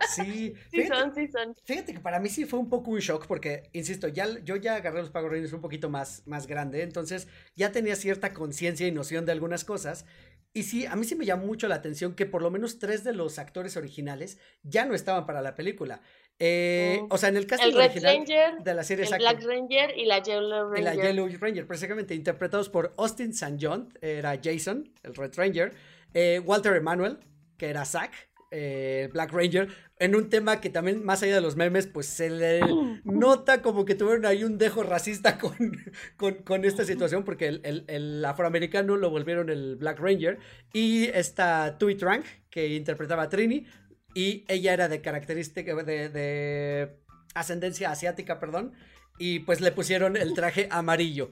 [0.00, 1.54] Sí, sí fíjate, son, sí son.
[1.64, 4.76] fíjate que para mí sí fue un poco un shock porque, insisto, ya, yo ya
[4.76, 8.92] agarré los Power Rangers un poquito más, más grande, entonces ya tenía cierta conciencia y
[8.92, 10.06] noción de algunas cosas.
[10.54, 13.04] Y sí, a mí sí me llamó mucho la atención que por lo menos tres
[13.04, 16.00] de los actores originales ya no estaban para la película.
[16.40, 17.00] Eh.
[17.10, 19.98] O sea, en el casting El Red original Ranger, de la serie el Black Ranger
[19.98, 20.96] y la Yellow y Ranger.
[20.96, 23.56] la Yellow Ranger, precisamente interpretados por Austin St.
[23.60, 25.72] John, era Jason, el Red Ranger,
[26.14, 27.18] eh, Walter Emanuel,
[27.56, 28.12] que era Zack,
[28.52, 32.30] eh, Black Ranger, en un tema que también, más allá de los memes, pues se
[32.30, 32.60] le
[33.04, 35.56] nota como que tuvieron ahí un dejo racista con,
[36.16, 40.38] con, con esta situación, porque el, el- el afroamericano lo volvieron el Black Ranger,
[40.72, 43.66] y esta Tui Trank, que interpretaba a Trini,
[44.14, 46.98] y ella era de característica, de, de
[47.34, 48.74] ascendencia asiática, perdón,
[49.18, 51.30] y pues le pusieron el traje amarillo.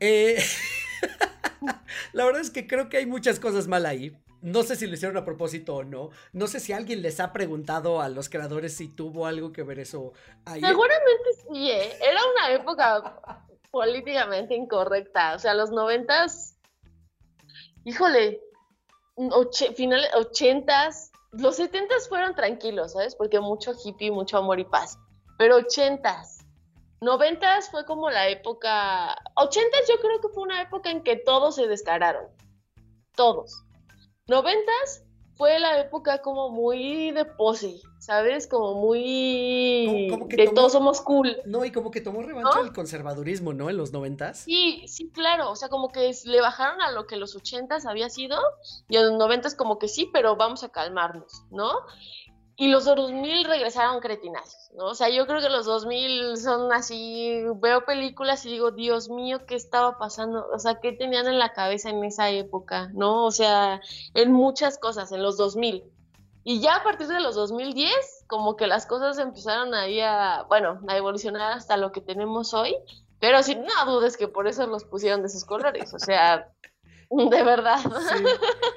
[0.00, 0.42] Eh,
[2.12, 4.16] la verdad es que creo que hay muchas cosas mal ahí.
[4.42, 6.10] No sé si lo hicieron a propósito o no.
[6.32, 9.80] No sé si alguien les ha preguntado a los creadores si tuvo algo que ver
[9.80, 10.12] eso
[10.44, 10.60] ahí.
[10.60, 11.96] Seguramente sí, ¿eh?
[12.00, 15.34] Era una época políticamente incorrecta.
[15.34, 16.58] O sea, los noventas,
[17.84, 18.40] híjole,
[19.74, 23.14] finales, ochentas, los setentas fueron tranquilos, ¿sabes?
[23.14, 24.98] Porque mucho hippie, mucho amor y paz.
[25.38, 26.46] Pero ochentas,
[27.00, 31.56] noventas fue como la época, ochentas yo creo que fue una época en que todos
[31.56, 32.26] se descararon,
[33.14, 33.64] todos.
[34.26, 35.05] Noventas
[35.36, 38.46] fue la época como muy de pose, ¿sabes?
[38.46, 41.36] Como muy Como- como que de tomó- todos somos cool.
[41.44, 42.64] No, y como que tomó revancha ¿No?
[42.64, 43.68] el conservadurismo, ¿no?
[43.70, 44.38] En los noventas.
[44.40, 48.08] Sí, sí, claro, o sea, como que le bajaron a lo que los ochentas había
[48.08, 48.38] sido
[48.88, 51.70] y en los noventas como que sí, pero vamos a calmarnos, ¿no?
[52.58, 54.86] Y los 2000 regresaron cretinazos, ¿no?
[54.86, 59.44] O sea, yo creo que los 2000 son así, veo películas y digo, Dios mío,
[59.46, 60.46] ¿qué estaba pasando?
[60.54, 63.26] O sea, ¿qué tenían en la cabeza en esa época, ¿no?
[63.26, 63.82] O sea,
[64.14, 65.84] en muchas cosas, en los 2000.
[66.44, 70.80] Y ya a partir de los 2010, como que las cosas empezaron ahí a, bueno,
[70.88, 72.74] a evolucionar hasta lo que tenemos hoy.
[73.18, 75.92] Pero sin no dudes que por eso los pusieron de esos colores.
[75.92, 76.52] O sea,
[77.30, 77.78] de verdad.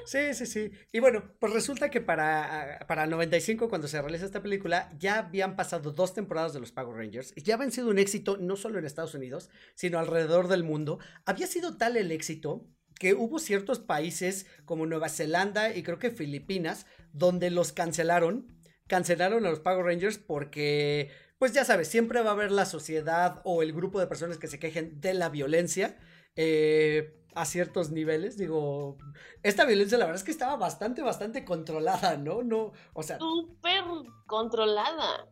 [0.04, 0.70] Sí, sí, sí.
[0.92, 5.18] Y bueno, pues resulta que para, para el 95, cuando se realiza esta película, ya
[5.18, 8.56] habían pasado dos temporadas de los Power Rangers y ya habían sido un éxito no
[8.56, 10.98] solo en Estados Unidos, sino alrededor del mundo.
[11.26, 12.66] Había sido tal el éxito
[12.98, 18.48] que hubo ciertos países como Nueva Zelanda y creo que Filipinas donde los cancelaron,
[18.88, 23.40] cancelaron a los Power Rangers porque, pues ya sabes, siempre va a haber la sociedad
[23.44, 25.98] o el grupo de personas que se quejen de la violencia.
[26.36, 28.96] eh, a ciertos niveles, digo,
[29.42, 32.42] esta violencia la verdad es que estaba bastante, bastante controlada, ¿no?
[32.42, 33.84] No, o sea, Súper
[34.26, 35.28] controlada.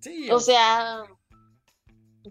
[0.00, 1.02] sí, O sea,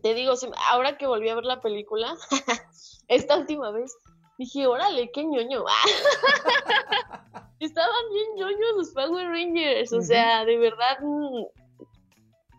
[0.02, 0.34] te digo,
[0.70, 2.16] ahora que volví a ver la película,
[3.08, 3.96] esta última vez,
[4.38, 5.64] dije, órale, qué ñoño.
[7.60, 10.98] Estaban bien ñoños los Power Rangers, o sea, de verdad,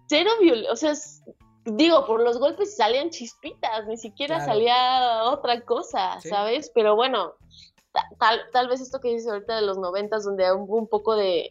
[0.09, 0.95] cero violencia, o sea,
[1.77, 4.53] digo, por los golpes salían chispitas, ni siquiera Claro.
[4.53, 6.29] salía otra cosa, Sí.
[6.29, 6.71] ¿sabes?
[6.75, 7.35] Pero bueno,
[7.93, 11.15] ta- tal, tal vez esto que dices ahorita de los noventas, donde hubo un poco
[11.17, 11.51] de,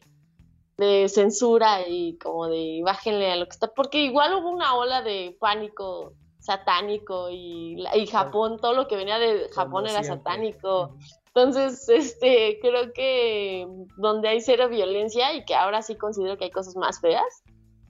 [0.78, 5.02] de censura y como de bájenle a lo que está, porque igual hubo una ola
[5.02, 10.18] de pánico satánico y, y Japón, todo lo que venía de Japón como era siempre.
[10.32, 10.96] satánico.
[11.28, 16.52] Entonces, este, creo que donde hay cero violencia y que ahora sí considero que hay
[16.52, 17.44] cosas más feas,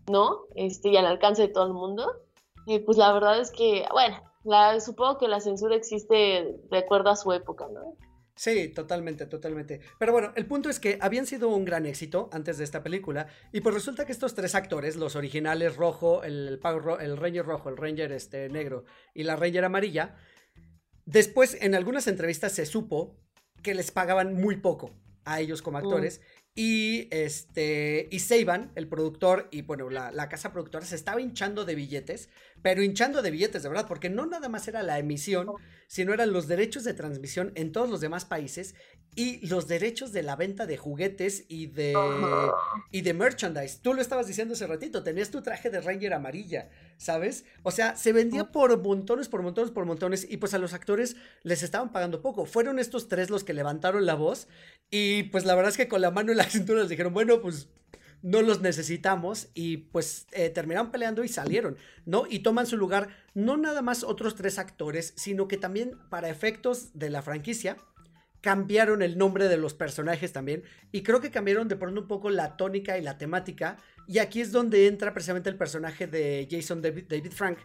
[0.10, 0.46] ¿no?
[0.56, 2.24] Este, y al alcance de todo el mundo,
[2.68, 7.10] eh, pues la verdad es que, bueno, la, supongo que la censura existe de acuerdo
[7.10, 7.96] a su época, ¿no?
[8.36, 9.82] Sí, totalmente, totalmente.
[9.98, 13.28] Pero bueno, el punto es que habían sido un gran éxito antes de esta película
[13.52, 17.70] y pues resulta que estos tres actores, los originales rojo, el, Ro- el Ranger rojo,
[17.70, 18.84] el Ranger este, negro
[19.16, 20.16] y la Ranger amarilla,
[21.06, 23.18] después en algunas entrevistas se supo
[23.64, 24.92] que les pagaban muy poco
[25.26, 26.22] a ellos como actores
[26.58, 31.66] y este y Seiban, el productor y bueno, la, la casa productora se estaba hinchando
[31.66, 32.30] de billetes,
[32.64, 35.52] pero hinchando de billetes de verdad, porque no nada más era la emisión,
[35.86, 38.74] sino eran los derechos de transmisión en todos los demás países
[39.16, 41.94] y los derechos de la venta de juguetes y de,
[42.90, 43.80] y de merchandise.
[43.80, 47.46] Tú lo estabas diciendo hace ratito, tenías tu traje de Ranger amarilla, ¿sabes?
[47.64, 51.16] O sea, se vendía por montones, por montones, por montones y pues a los actores
[51.44, 52.46] les estaban pagando poco.
[52.46, 54.48] Fueron estos tres los que levantaron la voz
[54.90, 57.42] y pues la verdad es que con la mano en la cintura les dijeron, bueno,
[57.42, 57.70] pues
[58.22, 62.26] no los necesitamos y pues eh, terminaron peleando y salieron, ¿no?
[62.30, 66.98] Y toman su lugar no nada más otros tres actores, sino que también para efectos
[66.98, 67.78] de la franquicia
[68.42, 72.30] cambiaron el nombre de los personajes también y creo que cambiaron de pronto un poco
[72.30, 73.78] la tónica y la temática
[74.08, 77.58] y aquí es donde entra precisamente el personaje de Jason David, David Frank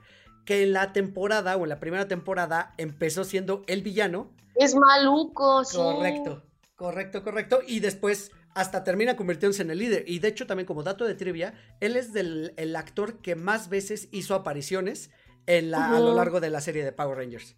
[0.44, 5.64] que en la temporada o en la primera temporada empezó siendo el villano Es maluco,
[5.64, 5.76] sí.
[5.76, 6.42] Correcto,
[6.76, 7.60] correcto, correcto.
[7.66, 10.04] Y después hasta termina convirtiéndose en el líder.
[10.06, 13.68] Y de hecho, también como dato de trivia, él es del, el actor que más
[13.68, 15.10] veces hizo apariciones
[15.46, 17.56] en la, a lo largo de la serie de Power Rangers.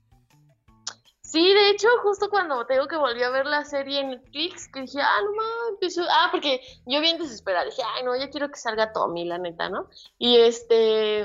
[1.34, 4.68] Sí, de hecho, justo cuando te digo que volví a ver la serie en Netflix,
[4.68, 5.98] que dije, ah, no mames.
[6.08, 9.68] Ah, porque yo bien desesperada, dije, ay, no, ya quiero que salga Tommy, la neta,
[9.68, 9.88] ¿no?
[10.16, 11.22] Y este...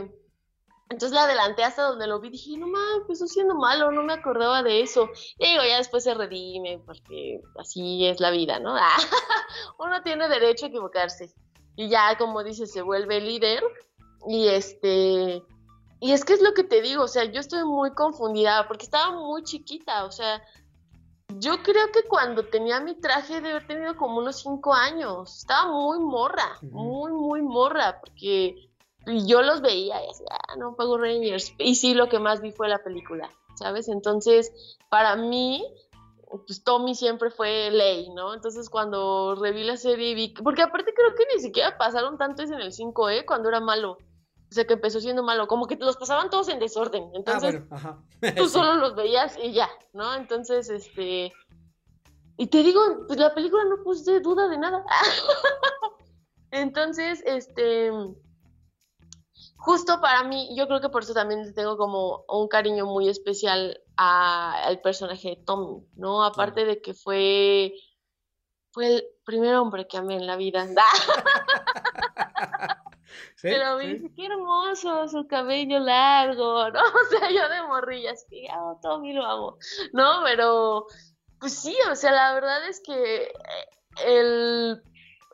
[0.89, 4.13] Entonces la adelanté hasta donde lo vi, dije, no mames, empezó siendo malo, no me
[4.13, 5.11] acordaba de eso.
[5.37, 8.75] Y digo, ya después se redime, porque así es la vida, ¿no?
[9.77, 11.31] Uno tiene derecho a equivocarse.
[11.75, 13.61] Y ya, como dices, se vuelve líder.
[14.27, 15.43] Y este...
[15.99, 18.85] Y es que es lo que te digo, o sea, yo estoy muy confundida porque
[18.85, 20.41] estaba muy chiquita, o sea,
[21.37, 25.71] yo creo que cuando tenía mi traje de haber tenido como unos cinco años, estaba
[25.71, 28.69] muy morra, muy, muy morra, porque
[29.05, 32.51] yo los veía y decía, ah, no, Power Rangers, y sí, lo que más vi
[32.51, 33.89] fue la película, ¿sabes?
[33.89, 34.51] Entonces,
[34.89, 35.63] para mí,
[36.47, 38.33] pues Tommy siempre fue ley, ¿no?
[38.33, 42.49] Entonces, cuando reví la serie y vi, porque aparte creo que ni siquiera pasaron tantos
[42.51, 43.25] en el 5, ¿eh?
[43.25, 43.97] Cuando era malo.
[44.49, 47.03] O sea, que empezó siendo malo, como que los pasaban todos en desorden.
[47.03, 48.03] Ah, Entonces, bueno, ajá.
[48.35, 50.15] tú solo los veías y ya, ¿no?
[50.15, 51.31] Entonces, este,
[52.37, 54.83] y te digo, pues la película no puse duda de nada.
[56.51, 57.91] Entonces, este,
[59.57, 63.81] justo para mí, yo creo que por eso también tengo como un cariño muy especial
[63.97, 66.23] al personaje de Tommy, ¿no?
[66.23, 67.73] Aparte de que fue,
[68.71, 70.65] fue el primer hombre que amé en la vida.
[73.41, 76.79] Pero me qué hermoso su cabello largo, ¿no?
[76.79, 79.57] O sea, yo de morrillas, que oh, Tommy lo amo,
[79.93, 80.21] ¿no?
[80.23, 80.85] Pero,
[81.39, 83.33] pues sí, o sea, la verdad es que eh,
[84.05, 84.81] el,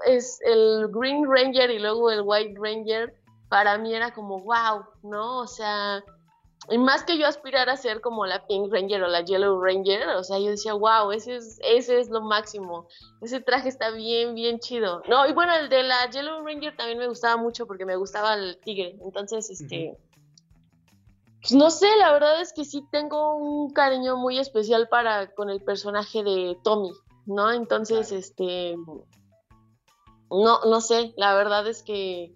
[0.06, 3.14] es el Green Ranger y luego el White Ranger,
[3.50, 5.40] para mí era como, wow, ¿no?
[5.40, 6.04] O sea,
[6.70, 10.10] y más que yo aspirar a ser como la Pink Ranger o la Yellow Ranger,
[10.10, 12.88] o sea, yo decía, wow, ese es, ese es lo máximo.
[13.22, 15.02] Ese traje está bien, bien chido.
[15.08, 18.34] No, y bueno, el de la Yellow Ranger también me gustaba mucho porque me gustaba
[18.34, 18.98] el tigre.
[19.04, 19.98] Entonces, este.
[21.42, 25.52] Pues no sé, la verdad es que sí tengo un cariño muy especial para con
[25.52, 26.92] el personaje de Tommy,
[27.28, 27.52] ¿no?
[27.52, 28.76] Entonces, este.
[30.32, 32.36] No, no sé, la verdad es que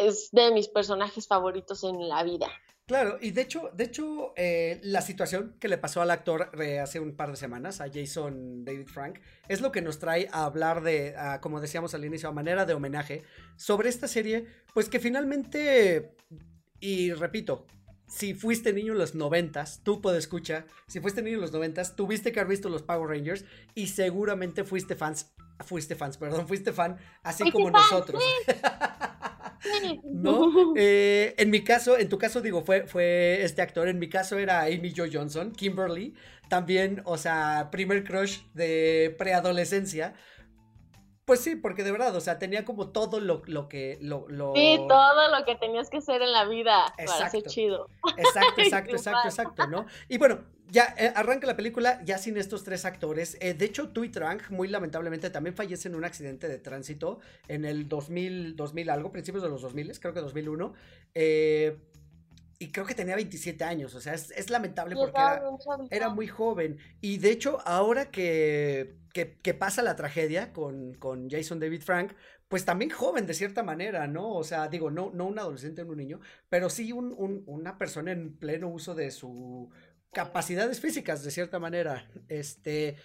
[0.00, 2.48] es de mis personajes favoritos en la vida.
[2.86, 7.00] Claro, y de hecho, de hecho, eh, la situación que le pasó al actor hace
[7.00, 9.18] un par de semanas, a Jason David Frank,
[9.48, 12.74] es lo que nos trae a hablar de, como decíamos al inicio, a manera de
[12.74, 13.24] homenaje
[13.56, 16.14] sobre esta serie, pues que finalmente,
[16.78, 17.66] y repito,
[18.08, 21.96] si fuiste niño en los noventas, tú puedes escuchar, si fuiste niño en los noventas,
[21.96, 25.34] tuviste que haber visto los Power Rangers y seguramente fuiste fans,
[25.64, 28.22] fuiste fans, perdón, fuiste fan, así como nosotros.
[30.04, 30.74] ¿No?
[30.76, 33.88] Eh, en mi caso, en tu caso, digo, fue, fue este actor.
[33.88, 36.14] En mi caso era Amy Jo Johnson, Kimberly.
[36.48, 40.14] También, o sea, primer crush de preadolescencia.
[41.26, 43.98] Pues sí, porque de verdad, o sea, tenía como todo lo, lo que...
[44.00, 44.54] Lo, lo...
[44.54, 47.88] Sí, todo lo que tenías que hacer en la vida exacto, para ser chido.
[48.16, 49.86] Exacto, exacto, exacto, exacto, ¿no?
[50.08, 53.36] Y bueno, ya eh, arranca la película ya sin estos tres actores.
[53.40, 57.18] Eh, de hecho, Tui Trang, muy lamentablemente, también fallece en un accidente de tránsito
[57.48, 60.74] en el 2000, 2000 algo, principios de los 2000, creo que 2001.
[61.12, 61.76] Eh,
[62.58, 65.42] y creo que tenía 27 años, o sea, es, lamentable porque era,
[65.90, 66.78] era, muy joven.
[67.00, 72.12] Y de hecho, ahora que que, pasa la tragedia con, con, Jason David Frank,
[72.48, 74.34] pues también joven de cierta manera, ¿no?
[74.34, 78.36] O sea, digo, no, no un adolescente, un niño, pero sí un, una persona en
[78.36, 79.68] pleno uso de sus
[80.12, 82.08] capacidades físicas, de cierta manera.
[82.28, 82.96] Este,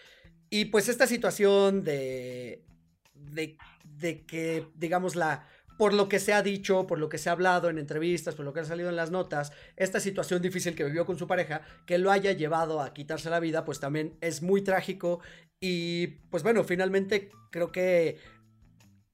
[0.49, 2.66] y pues esta situación de,
[3.14, 5.47] de, de que, digamos, la
[5.78, 8.45] por lo que se ha dicho, por lo que se ha hablado en entrevistas, por
[8.45, 11.61] lo que ha salido en las notas, esta situación difícil que vivió con su pareja,
[11.86, 15.22] que lo haya llevado a quitarse la vida, pues también es muy trágico.
[15.59, 18.17] Y pues bueno, finalmente creo que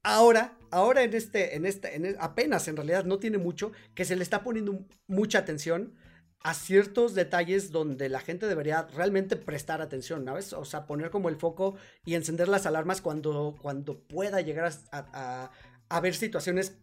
[0.04, 4.16] ahora, ahora en este, en este, en, apenas en realidad no tiene mucho, que se
[4.16, 5.96] le está poniendo mucha atención
[6.40, 10.54] a ciertos detalles donde la gente debería realmente prestar atención, ¿sabes?
[10.54, 15.52] O sea, poner como el foco y encender las alarmas cuando, cuando pueda llegar a,
[15.90, 16.78] haber situaciones,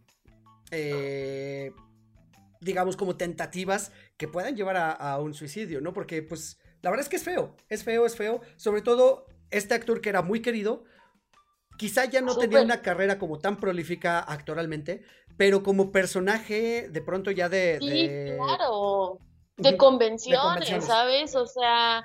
[0.70, 1.72] eh,
[2.60, 5.92] digamos, como tentativas que puedan llevar a, un suicidio, ¿no?
[5.92, 8.40] Porque, pues, la verdad es que es feo, es feo, es feo.
[8.56, 10.84] Sobre todo, este actor que era muy querido,
[11.76, 15.02] quizá ya no tenía una carrera como tan prolífica actoralmente,
[15.36, 17.78] pero como personaje, de pronto ya de...
[17.80, 19.18] Sí, claro.
[19.56, 21.34] de convenciones, ¿sabes?
[21.34, 22.04] O sea,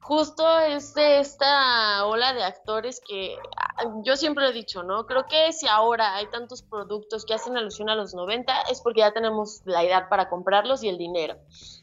[0.00, 5.06] justo es de esta ola de actores que ah, yo siempre he dicho, ¿no?
[5.06, 9.00] Creo que si ahora hay tantos productos que hacen alusión a los 90 es porque
[9.00, 11.36] ya tenemos la edad para comprarlos y el dinero.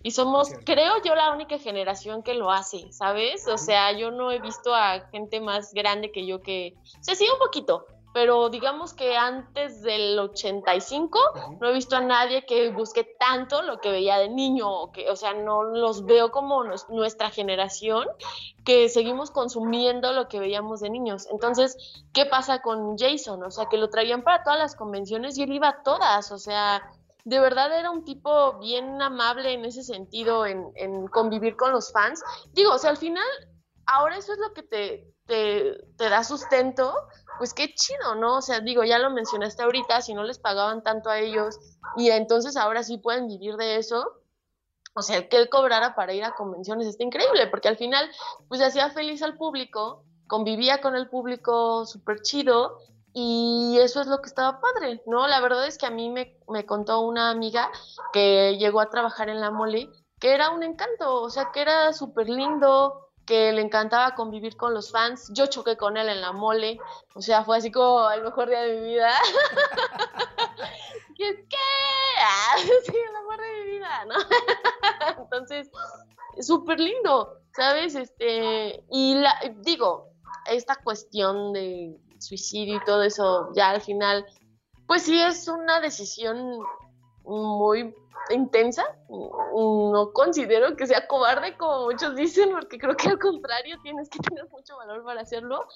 [0.03, 3.47] Y somos, creo yo, la única generación que lo hace, ¿sabes?
[3.47, 7.31] O sea, yo no he visto a gente más grande que yo que, se sigue
[7.31, 7.85] un poquito,
[8.15, 11.19] pero digamos que antes del 85
[11.59, 15.09] no he visto a nadie que busque tanto lo que veía de niño, o, que,
[15.09, 18.07] o sea, no los veo como nuestra generación
[18.63, 21.27] que seguimos consumiendo lo que veíamos de niños.
[21.29, 23.43] Entonces, ¿qué pasa con Jason?
[23.43, 26.37] O sea, que lo traían para todas las convenciones y él iba a todas, o
[26.37, 26.89] sea,
[27.25, 31.91] de verdad era un tipo bien amable en ese sentido, en, en convivir con los
[31.91, 32.23] fans.
[32.53, 33.27] Digo, o sea, al final,
[33.85, 36.93] ahora eso es lo que te, te, da sustento
[37.37, 38.37] pues qué chido, ¿no?
[38.37, 41.59] O sea, digo, ya lo mencionaste ahorita, si no les pagaban tanto a ellos
[41.97, 44.21] y entonces ahora sí pueden vivir de eso,
[44.93, 48.09] o sea, que él cobrara para ir a convenciones está increíble, porque al final,
[48.47, 52.77] pues hacía feliz al público, convivía con el público súper chido
[53.13, 55.27] y eso es lo que estaba padre, ¿no?
[55.27, 57.69] La verdad es que a mí me, me contó una amiga
[58.13, 61.91] que llegó a trabajar en la mole, que era un encanto, o sea, que era
[61.91, 65.29] súper lindo, que le encantaba convivir con los fans.
[65.33, 66.79] Yo choqué con él en la mole,
[67.13, 69.11] o sea, fue así como el mejor día de mi vida.
[71.17, 71.45] ¿Qué?
[71.49, 71.57] ¿Qué?
[72.21, 74.15] Ah, sí, el mejor de mi vida, ¿no?
[75.23, 75.69] Entonces,
[76.41, 77.95] súper lindo, ¿sabes?
[77.95, 80.09] Este, y la, digo,
[80.45, 84.25] esta cuestión de suicidio y todo eso, ya al final,
[84.87, 86.59] pues sí es una decisión
[87.25, 87.95] muy
[88.29, 88.83] intensa.
[89.09, 94.19] No considero que sea cobarde, como muchos dicen, porque creo que al contrario tienes que
[94.19, 95.67] tener mucho valor para hacerlo.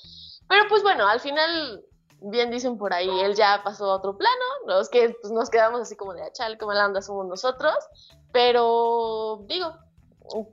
[0.48, 1.84] Pero pues bueno, al final,
[2.22, 4.46] bien dicen por ahí, él ya pasó a otro plano.
[4.66, 7.76] Los que pues, nos quedamos así como de achal, ah, como la anda somos nosotros.
[8.32, 9.74] Pero digo,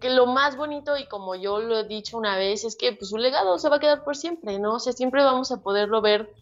[0.01, 3.11] que lo más bonito y como yo lo he dicho una vez es que pues
[3.11, 4.75] su legado se va a quedar por siempre, ¿no?
[4.75, 6.33] O sea, siempre vamos a poderlo ver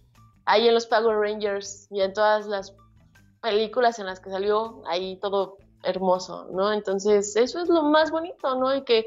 [0.44, 2.74] ahí en los Power Rangers y en todas las
[3.44, 6.72] películas en las que salió, ahí todo hermoso, ¿no?
[6.72, 8.74] Entonces, eso es lo más bonito, ¿no?
[8.74, 9.04] Y que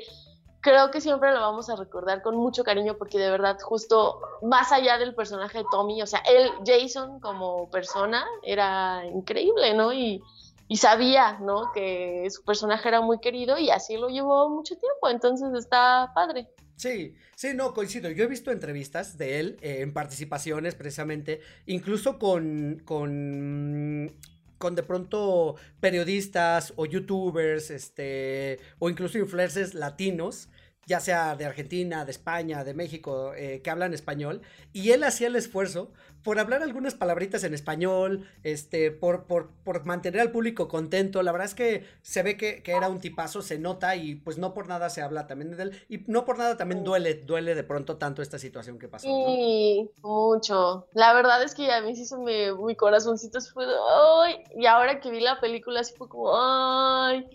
[0.62, 4.72] creo que siempre lo vamos a recordar con mucho cariño porque de verdad, justo más
[4.72, 9.92] allá del personaje de Tommy, o sea, él, Jason como persona, era increíble, ¿no?
[9.92, 10.22] Y,
[10.68, 11.72] y sabía, ¿no?
[11.74, 16.48] Que su personaje era muy querido y así lo llevó mucho tiempo, entonces está padre.
[16.78, 18.12] Sí, sí, no, coincido.
[18.12, 24.14] Yo he visto entrevistas de él eh, en participaciones precisamente, incluso con, con,
[24.60, 30.50] con de pronto periodistas o youtubers, este, o incluso influencers latinos
[30.86, 35.28] ya sea de Argentina, de España, de México, eh, que hablan español, y él hacía
[35.28, 35.92] el esfuerzo
[36.24, 41.24] por hablar algunas palabritas en español, este, por, por, por mantener al público contento.
[41.24, 44.54] La verdad es que se ve que, era un tipazo, se nota, y pues no
[44.54, 47.64] por nada se habla también de él, y no por nada también duele, duele de
[47.64, 49.08] pronto tanto esta situación que pasó.
[49.08, 50.88] Sí, mucho.
[50.94, 54.66] La verdad es que a mí sí se me, mi corazoncito se fue, ay, y
[54.66, 57.26] ahora que vi la película, así fue como, ay,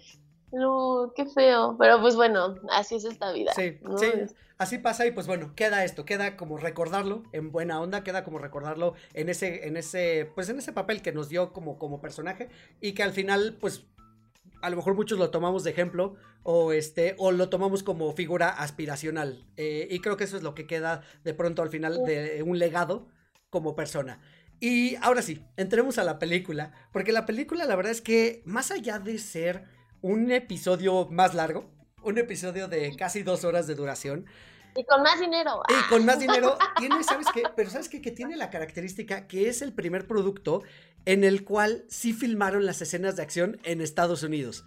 [0.53, 1.77] no, qué feo.
[1.79, 3.53] Pero pues bueno, así es esta vida.
[3.55, 4.07] Sí, sí.
[4.59, 8.39] Así pasa y pues bueno, queda esto, queda como recordarlo en buena onda, queda como
[8.39, 12.49] recordarlo en ese, en ese, pues en ese papel que nos dio como, como personaje
[12.81, 13.87] y que al final, pues
[14.61, 18.51] a lo mejor muchos lo tomamos de ejemplo o este o lo tomamos como figura
[18.51, 22.45] aspiracional eh, y creo que eso es lo que queda de pronto al final de
[22.47, 23.09] un legado
[23.51, 24.21] como persona.
[24.61, 28.71] Y ahora sí, entremos a la película, porque la película la verdad es que más
[28.71, 29.65] allá de ser
[30.03, 31.71] un episodio más largo,
[32.03, 34.27] un episodio de casi dos horas de duración.
[34.77, 35.63] Y con más dinero.
[35.69, 36.59] Y con más dinero.
[36.77, 37.45] Tiene, ¿sabes qué?
[37.57, 38.03] Pero ¿sabes qué?
[38.03, 40.63] Que tiene la característica que es el primer producto
[41.05, 44.65] en el cual sí filmaron las escenas de acción en Estados Unidos.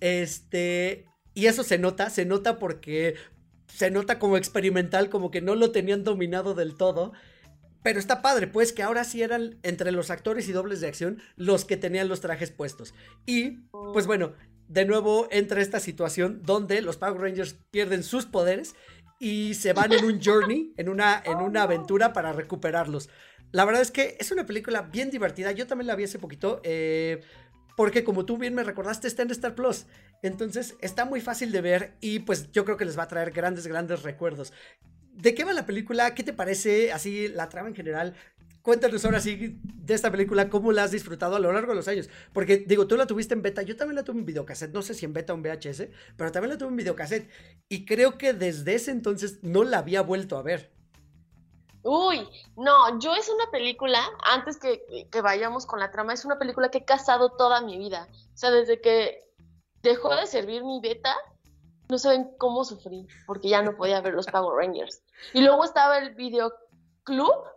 [0.00, 1.06] Este.
[1.34, 3.16] Y eso se nota, se nota porque
[3.66, 7.12] se nota como experimental, como que no lo tenían dominado del todo.
[7.82, 11.22] Pero está padre, pues que ahora sí eran entre los actores y dobles de acción
[11.36, 12.94] los que tenían los trajes puestos.
[13.26, 14.32] Y, pues bueno,
[14.68, 18.74] de nuevo entra esta situación donde los Power Rangers pierden sus poderes
[19.18, 23.08] y se van en un journey, en una, en una aventura para recuperarlos.
[23.52, 25.52] La verdad es que es una película bien divertida.
[25.52, 26.60] Yo también la vi hace poquito.
[26.64, 27.20] Eh,
[27.76, 29.86] porque como tú bien me recordaste, está en Star Plus.
[30.22, 33.30] Entonces está muy fácil de ver y pues yo creo que les va a traer
[33.30, 34.52] grandes, grandes recuerdos.
[35.12, 36.14] ¿De qué va la película?
[36.14, 38.14] ¿Qué te parece así la trama en general?
[38.66, 41.86] Cuéntanos ahora sí de esta película, cómo la has disfrutado a lo largo de los
[41.86, 42.10] años.
[42.32, 44.92] Porque digo, tú la tuviste en beta, yo también la tuve en videocassette, no sé
[44.92, 45.84] si en beta o en VHS,
[46.16, 47.30] pero también la tuve en videocassette.
[47.68, 50.72] Y creo que desde ese entonces no la había vuelto a ver.
[51.84, 56.36] Uy, no, yo es una película, antes que, que vayamos con la trama, es una
[56.36, 58.08] película que he casado toda mi vida.
[58.34, 59.30] O sea, desde que
[59.80, 61.14] dejó de servir mi beta,
[61.88, 65.04] no saben cómo sufrí, porque ya no podía ver los Power Rangers.
[65.34, 67.55] Y luego estaba el videoclub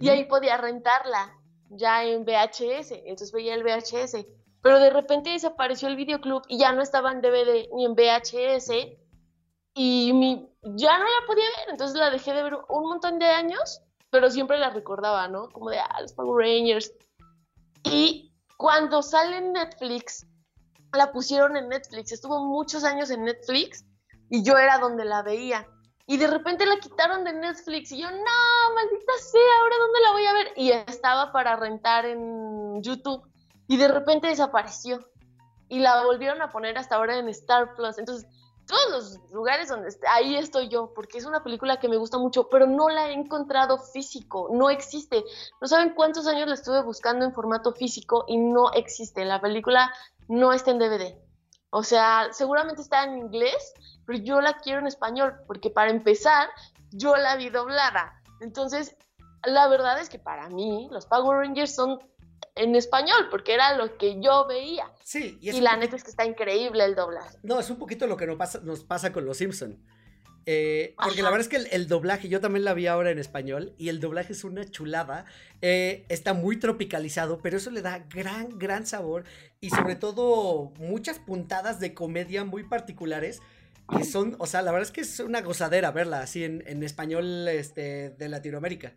[0.00, 1.36] y ahí podía rentarla
[1.70, 4.26] ya en VHS, entonces veía el VHS,
[4.62, 8.70] pero de repente desapareció el videoclub y ya no estaba en DVD ni en VHS
[9.74, 13.26] y mi, ya no la podía ver, entonces la dejé de ver un montón de
[13.26, 15.48] años, pero siempre la recordaba, ¿no?
[15.48, 16.92] Como de, ah, los Power Rangers.
[17.84, 20.26] Y cuando sale en Netflix,
[20.92, 23.84] la pusieron en Netflix, estuvo muchos años en Netflix
[24.28, 25.66] y yo era donde la veía.
[26.10, 30.10] Y de repente la quitaron de Netflix y yo, no, maldita sea, ahora dónde la
[30.10, 30.52] voy a ver.
[30.56, 33.22] Y estaba para rentar en YouTube
[33.68, 35.08] y de repente desapareció.
[35.68, 37.96] Y la volvieron a poner hasta ahora en Star Plus.
[37.96, 38.26] Entonces,
[38.66, 42.18] todos los lugares donde esté, ahí estoy yo, porque es una película que me gusta
[42.18, 45.22] mucho, pero no la he encontrado físico, no existe.
[45.60, 49.24] No saben cuántos años la estuve buscando en formato físico y no existe.
[49.24, 49.94] La película
[50.26, 51.14] no está en DVD.
[51.70, 53.74] O sea, seguramente está en inglés,
[54.10, 56.48] pero yo la quiero en español, porque para empezar,
[56.90, 58.20] yo la vi doblada.
[58.40, 58.96] Entonces,
[59.44, 62.00] la verdad es que para mí los Power Rangers son
[62.56, 64.90] en español, porque era lo que yo veía.
[65.04, 67.38] Sí, y, la neta es que está increíble el doblaje.
[67.44, 69.76] No, es un poquito lo que nos pasa, nos pasa con los Simpsons.
[70.44, 73.74] Eh, porque la verdad es que el, doblaje, yo también la vi ahora en español
[73.78, 75.24] y el doblaje es una chulada.
[75.62, 79.22] Eh, está muy tropicalizado, pero eso le da gran, gran sabor
[79.60, 83.40] y sobre todo muchas puntadas de comedia muy particulares
[83.90, 87.48] que son, o sea, la verdad es que es una gozadera verla así en, español
[87.48, 88.94] este, de Latinoamérica.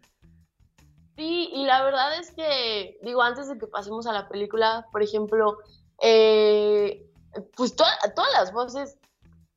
[1.16, 5.04] Sí, y la verdad es que, digo, antes de que pasemos a la película, por
[5.04, 5.58] ejemplo,
[6.02, 7.06] eh,
[7.56, 7.98] pues todas
[8.34, 8.98] las voces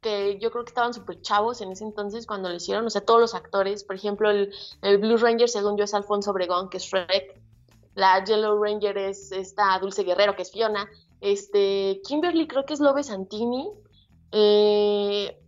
[0.00, 3.04] que yo creo que estaban súper chavos en ese entonces cuando lo hicieron, o sea,
[3.04, 6.76] todos los actores, por ejemplo, el, el Blue Ranger, según yo, es Alfonso Obregón, que
[6.76, 7.40] es Shrek,
[7.94, 10.88] la Yellow Ranger es esta Dulce Guerrero, que es Fiona,
[11.20, 13.70] este, Kimberly creo que es Lobe Santini,
[14.32, 15.38] eh,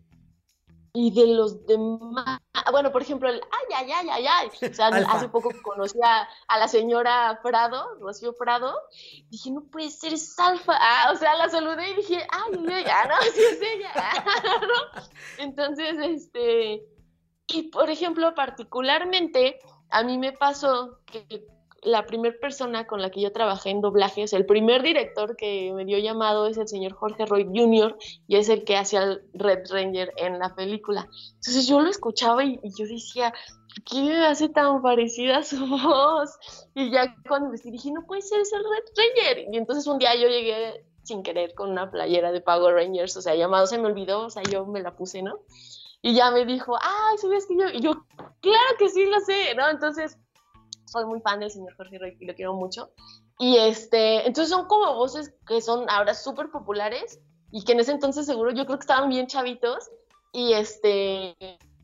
[0.93, 4.70] y de los demás, bueno, por ejemplo, el ay, ay, ay, ay, ay.
[4.70, 8.74] O sea, hace poco conocí a, la señora Prado, Rocío Prado.
[9.29, 10.74] Dije, no puede ser, es Alfa.
[10.76, 13.93] Ah, o sea, la saludé y dije, ay, ella, no, sí es ella.
[15.39, 16.83] Entonces, este,
[17.47, 19.59] y por ejemplo, particularmente,
[19.91, 21.47] a mí me pasó que
[21.83, 25.85] la primera persona con la que yo trabajé en doblajes, el primer director que me
[25.85, 27.97] dio llamado es el señor Jorge Roy Jr.
[28.26, 31.09] y es el que hacía el Red Ranger en la película.
[31.35, 33.33] Entonces yo lo escuchaba y, yo decía,
[33.85, 36.37] ¿qué me hace tan parecida su voz?
[36.74, 39.47] Y ya cuando me dije, no puede ser, es el Red Ranger.
[39.53, 43.22] Y entonces un día yo llegué sin querer con una playera de Power Rangers, o
[43.22, 45.39] sea, llamado se me olvidó, o sea, yo me la puse, ¿no?
[46.03, 47.68] Y ya me dijo, ay, ¿sabías que yo?
[47.72, 48.05] Y yo,
[48.41, 49.68] claro que sí, lo sé, ¿no?
[49.68, 50.18] Entonces
[50.91, 52.91] soy muy fan del señor Jorge Roy y lo quiero mucho.
[53.39, 57.20] Y este, entonces son como voces que son ahora súper populares
[57.51, 59.91] y que en ese entonces seguro yo creo que estaban bien chavitos
[60.32, 61.36] y este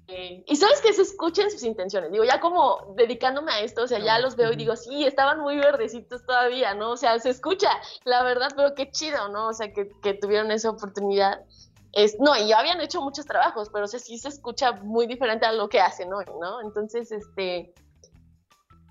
[0.07, 2.12] y sabes que se escuchen sus intenciones.
[2.12, 5.40] Digo, ya como dedicándome a esto, o sea, ya los veo y digo, sí, estaban
[5.40, 6.90] muy verdecitos todavía, ¿no?
[6.90, 7.70] O sea, se escucha,
[8.05, 9.48] la verdad, pero qué chido, ¿no?
[9.48, 11.40] O sea, que, que tuvieron esa oportunidad.
[11.92, 15.07] Es, no, y ya habían hecho muchos trabajos, pero o sea, sí se escucha muy
[15.07, 16.61] diferente a lo que hacen hoy, ¿no?
[16.61, 17.72] Entonces, este,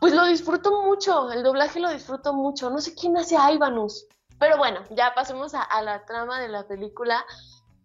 [0.04, 2.70] pues lo disfruto mucho, el doblaje lo disfruto mucho.
[2.70, 4.06] No sé quién hace a Ivanus,
[4.38, 7.26] pero bueno, ya pasemos a, la trama de la película.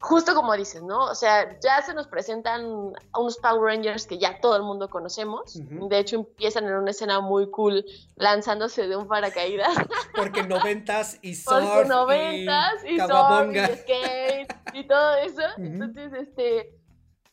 [0.01, 1.05] Justo como dices, ¿no?
[1.05, 4.91] O sea, ya se nos presentan a unos Power Rangers que ya todo el mundo
[4.91, 5.61] conocemos.
[5.61, 7.85] De hecho, empiezan en una escena muy cool
[8.17, 9.77] lanzándose de un paracaídas.
[10.17, 15.43] Porque noventas y surf Porque noventas y, y surf y skate y todo eso.
[15.57, 16.78] Entonces, este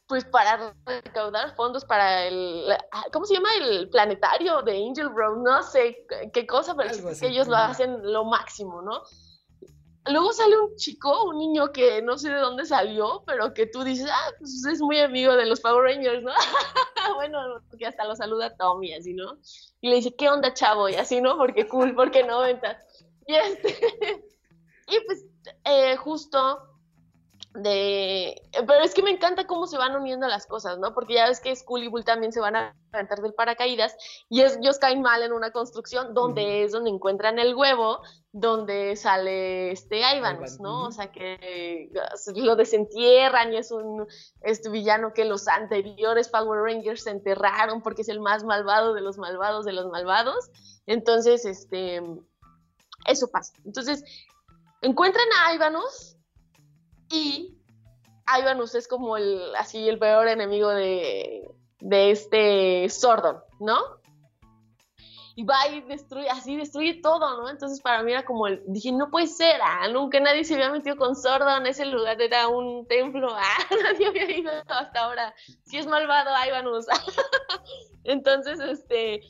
[0.07, 3.49] pues para recaudar fondos para el, ah, ¿cómo se llama?
[3.59, 8.11] El planetario de Angel Road, no sé qué cosa, pero es que ellos lo hacen
[8.11, 9.01] lo máximo, ¿no?
[10.07, 13.83] Luego sale un chico, un niño que no sé de dónde salió, pero que tú
[13.83, 16.31] dices, ah, pues es muy amigo de los Power Rangers, ¿no?
[17.15, 17.39] bueno,
[17.77, 19.39] que hasta lo saluda Tommy, así, ¿no?
[19.81, 20.89] Y le dice, ¿qué onda, chavo?
[20.89, 21.37] Y así, ¿no?
[21.37, 22.77] Porque cool, porque no, ventas.
[23.25, 23.69] Y este,
[24.89, 25.25] y pues,
[25.63, 26.74] eh, justo
[27.55, 30.93] de pero es que me encanta cómo se van uniendo las cosas, ¿no?
[30.93, 33.95] Porque ya ves que Skull y Bull también se van a aventar del paracaídas
[34.29, 38.01] y ellos caen mal en una construcción donde es donde encuentran el huevo,
[38.31, 40.87] donde sale este Ivanus, ¿no?
[40.87, 41.89] O sea que
[42.35, 44.05] lo desentierran y es un
[44.41, 49.01] este villano que los anteriores Power Rangers se enterraron porque es el más malvado de
[49.01, 50.49] los malvados de los malvados.
[50.85, 52.01] Entonces, este
[53.07, 53.53] eso pasa.
[53.63, 54.03] Entonces,
[54.81, 56.14] encuentran a Ivanus
[57.09, 57.57] y
[58.39, 61.49] Ivanus es como el, así, el peor enemigo de,
[61.79, 63.77] de este Sordon, ¿no?
[65.37, 67.49] y va y destruye, así destruye todo, ¿no?
[67.49, 70.71] Entonces para mí era como el, dije, no puede ser, ah, nunca nadie se había
[70.71, 75.35] metido con Sordon, ese lugar era un templo, ah, nadie había ido hasta ahora,
[75.65, 76.85] si es malvado, Ivanus.
[78.05, 79.21] Entonces, este,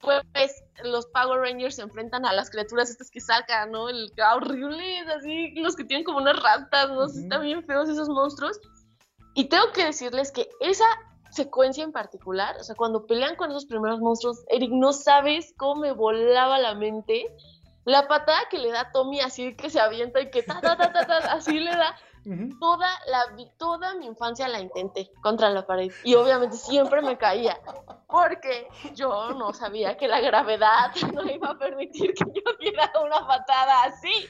[0.00, 3.88] pues los Power Rangers se enfrentan a las criaturas estas que sacan, ¿no?
[3.88, 7.04] El horrible, así, los que tienen como unas ratas, ¿no?
[7.06, 8.60] Están bien feos esos monstruos.
[9.34, 10.86] Y tengo que decirles que esa
[11.30, 15.82] secuencia en particular, o sea, cuando pelean con esos primeros monstruos, Eric, no sabes cómo
[15.82, 17.26] me volaba la mente.
[17.84, 20.92] La patada que le da Tommy así que se avienta y que ta, ta, ta,
[20.92, 21.96] ta, ta así le da
[22.58, 23.24] toda, la,
[23.56, 27.56] toda mi infancia la intenté contra la pared y obviamente siempre me caía
[28.06, 33.26] porque yo no sabía que la gravedad no iba a permitir que yo diera una
[33.26, 34.28] patada así.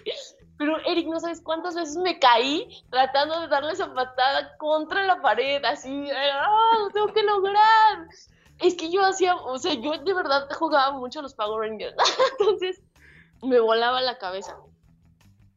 [0.58, 5.20] Pero Eric, no sabes cuántas veces me caí tratando de darle esa patada contra la
[5.20, 6.76] pared, así, ¡ah!
[6.78, 8.08] lo tengo que lograr!
[8.60, 11.94] Es que yo hacía, o sea, yo de verdad jugaba mucho a los Power Rangers,
[12.38, 12.80] entonces
[13.42, 14.56] me volaba la cabeza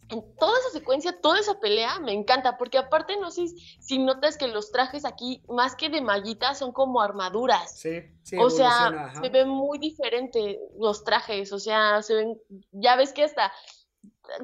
[0.10, 3.48] en toda esa secuencia, toda esa pelea me encanta, porque aparte no sé
[3.80, 7.80] si notas que los trajes aquí, más que de mallitas, son como armaduras.
[7.80, 8.38] Sí, sí.
[8.38, 12.42] O sea, se ven muy diferentes los trajes, o sea, se ven,
[12.72, 13.52] ya ves que hasta,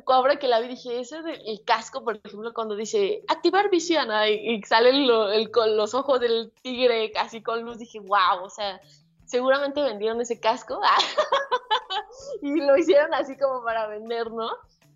[0.05, 4.09] ahora que la vi dije, ese es el casco, por ejemplo, cuando dice activar visión,
[4.27, 8.79] y, sale el, con los ojos del tigre casi con luz, dije, wow, o sea,
[9.25, 10.79] seguramente vendieron ese casco
[12.43, 14.49] y lo hicieron así como para vender, ¿no?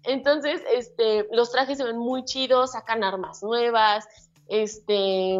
[0.03, 4.07] Entonces, este, los trajes se ven muy chidos, sacan armas nuevas,
[4.47, 5.37] este,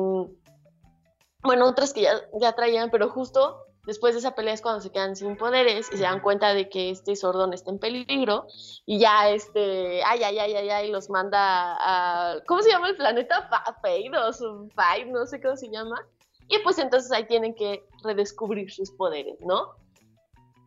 [1.41, 2.07] bueno, otras que
[2.39, 5.97] ya, traían, pero justo después de esa pelea es cuando se quedan sin poderes y
[5.97, 8.45] se dan cuenta de que este Sordon está en peligro
[8.85, 11.39] y ya este, ay, ay, ay, ay, ay, los manda
[11.79, 13.49] a, ¿cómo se llama el planeta?
[13.81, 16.05] Feidos, Five, no sé cómo se llama.
[16.49, 19.75] Y pues entonces ahí tienen que redescubrir sus poderes, ¿no?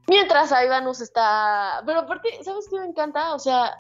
[0.09, 3.35] Mientras Ivanus está, pero aparte, ¿sabes qué me encanta?
[3.35, 3.77] O sea,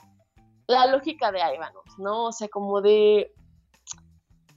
[0.67, 2.27] la lógica de Ivanus, ¿no?
[2.27, 3.35] O sea, como de,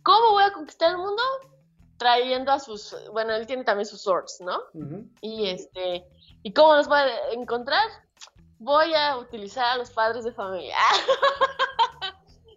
[0.03, 1.21] ¿cómo voy a conquistar el mundo?
[1.97, 4.61] trayendo a sus, bueno, él tiene también sus swords, ¿no?
[5.21, 6.05] Y este,
[6.43, 7.87] ¿y cómo los voy a encontrar?
[8.57, 10.75] Voy a utilizar a los padres de familia.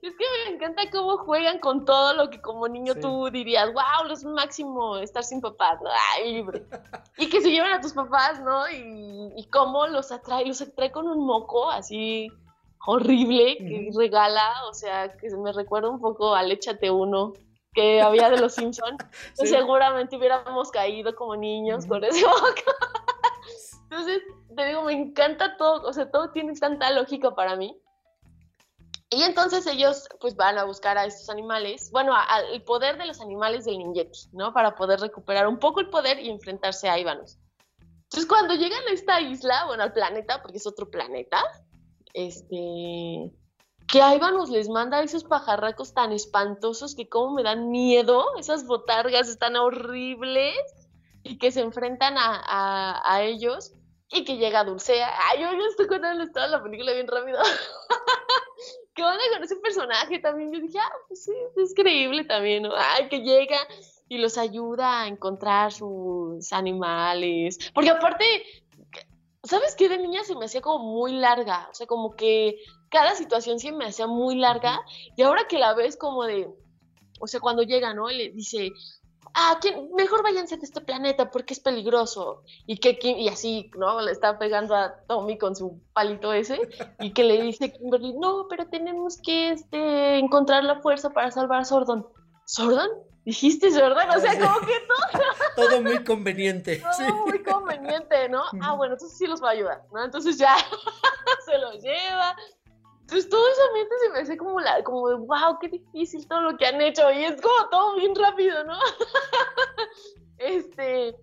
[0.09, 4.11] es que me encanta cómo juegan con todo lo que como niño tú dirías, wow,
[4.11, 5.91] es máximo estar sin papás, ¿no?
[6.15, 6.67] Ay, libre.
[7.17, 8.69] y que se llevan a tus papás, ¿no?
[8.71, 12.31] Y, y cómo los atrae, los atrae con un moco así
[12.87, 17.35] horrible que regala, o sea, que me recuerda un poco al Échate Uno
[17.75, 18.97] que había de los Simpson,
[19.37, 22.73] pues seguramente hubiéramos caído como niños con ese boca.
[23.85, 24.23] Entonces,
[24.55, 27.79] te digo, me encanta todo, o sea, todo tiene tanta lógica para mí.
[29.11, 33.21] Y entonces ellos pues van a buscar a estos animales, bueno, al poder de los
[33.21, 34.53] animales del Ninjeti, ¿no?
[34.53, 37.39] Para poder recuperar un poco el poder y enfrentarse a Ivanos.
[37.81, 41.43] Entonces cuando llegan a esta isla, bueno, al planeta, porque es otro planeta,
[42.13, 43.33] este,
[43.89, 48.67] que Ivanus les manda a esos pajarracos tan espantosos que como me dan miedo, esas
[48.67, 50.57] botargas están horribles
[51.23, 53.73] y que se enfrentan a, ellos
[54.11, 55.11] y que llega Dulcea.
[55.31, 57.39] Ay, yo, estoy contando toda la película bien rápido.
[58.99, 60.53] ¿Qué onda con ese personaje también?
[60.53, 62.71] Yo dije, ah, pues sí, es creíble también, ¿no?
[62.77, 63.57] Ay, que llega
[64.09, 67.71] y los ayuda a encontrar sus animales.
[67.73, 68.25] Porque aparte,
[69.45, 69.89] ¿sabes qué?
[69.89, 71.69] De niña se me hacía como muy larga.
[71.71, 74.81] O sea, como que cada situación sí me hacía muy larga
[75.17, 76.49] y ahora que la ves como de,
[77.21, 78.11] o sea, cuando llega, ¿no?
[78.11, 78.73] Y le dice,
[79.35, 79.59] ah,
[79.97, 82.43] mejor váyanse de este planeta porque es peligroso.
[82.67, 84.01] Y que y así, ¿no?
[84.01, 86.61] Le está pegando a Tommy con su palito ese
[87.01, 91.61] y que le dice Kimberly, no, pero tenemos que este, encontrar la fuerza para salvar
[91.61, 92.07] a Sordon.
[92.45, 92.89] ¿Sordon?
[93.25, 94.09] ¿Dijiste Sordon?
[94.09, 95.21] O sea, como que todo.
[95.69, 96.83] todo muy conveniente.
[96.97, 98.43] Todo muy conveniente, ¿no?
[98.63, 100.03] Ah, bueno, entonces sí los va a ayudar, ¿no?
[100.03, 100.57] Entonces ya
[101.45, 102.35] se los lleva,
[103.09, 106.43] entonces todo eso mente se me hace como la, como de wow, qué difícil todo
[106.43, 107.11] lo que han hecho.
[107.11, 108.79] Y es como todo bien rápido, ¿no?
[110.37, 111.17] este.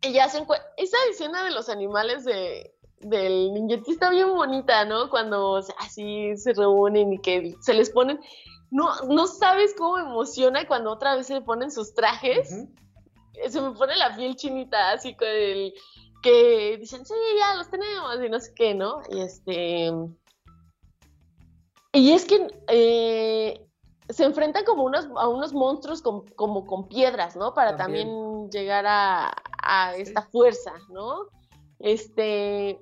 [0.00, 0.66] Y ya se encuentra.
[0.78, 5.10] Esa escena de los animales de, del ninjeti está bien bonita, ¿no?
[5.10, 8.18] Cuando así se reúnen y que se les ponen.
[8.70, 12.48] No, no sabes cómo emociona cuando otra vez se ponen sus trajes.
[13.46, 15.74] Se me pone la piel chinita, así con el.
[16.22, 19.02] Que dicen, sí, ya los tenemos, y no sé qué, ¿no?
[19.10, 19.92] Y este
[21.92, 23.66] y es que eh,
[24.08, 27.54] se enfrentan como unos, a unos monstruos como con piedras, ¿no?
[27.54, 29.34] Para también, llegar a,
[29.96, 31.26] esta fuerza, ¿no?
[31.78, 32.80] Este,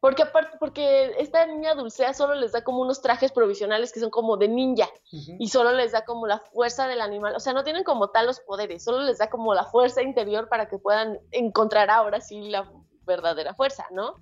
[0.00, 4.10] porque aparte, porque esta niña Dulcea solo les da como unos trajes provisionales que son
[4.10, 7.64] como de ninja y solo les da como la fuerza del animal, o sea, no
[7.64, 11.18] tienen como tal los poderes, solo les da como la fuerza interior para que puedan
[11.30, 12.70] encontrar ahora sí la
[13.06, 14.16] verdadera fuerza, ¿no?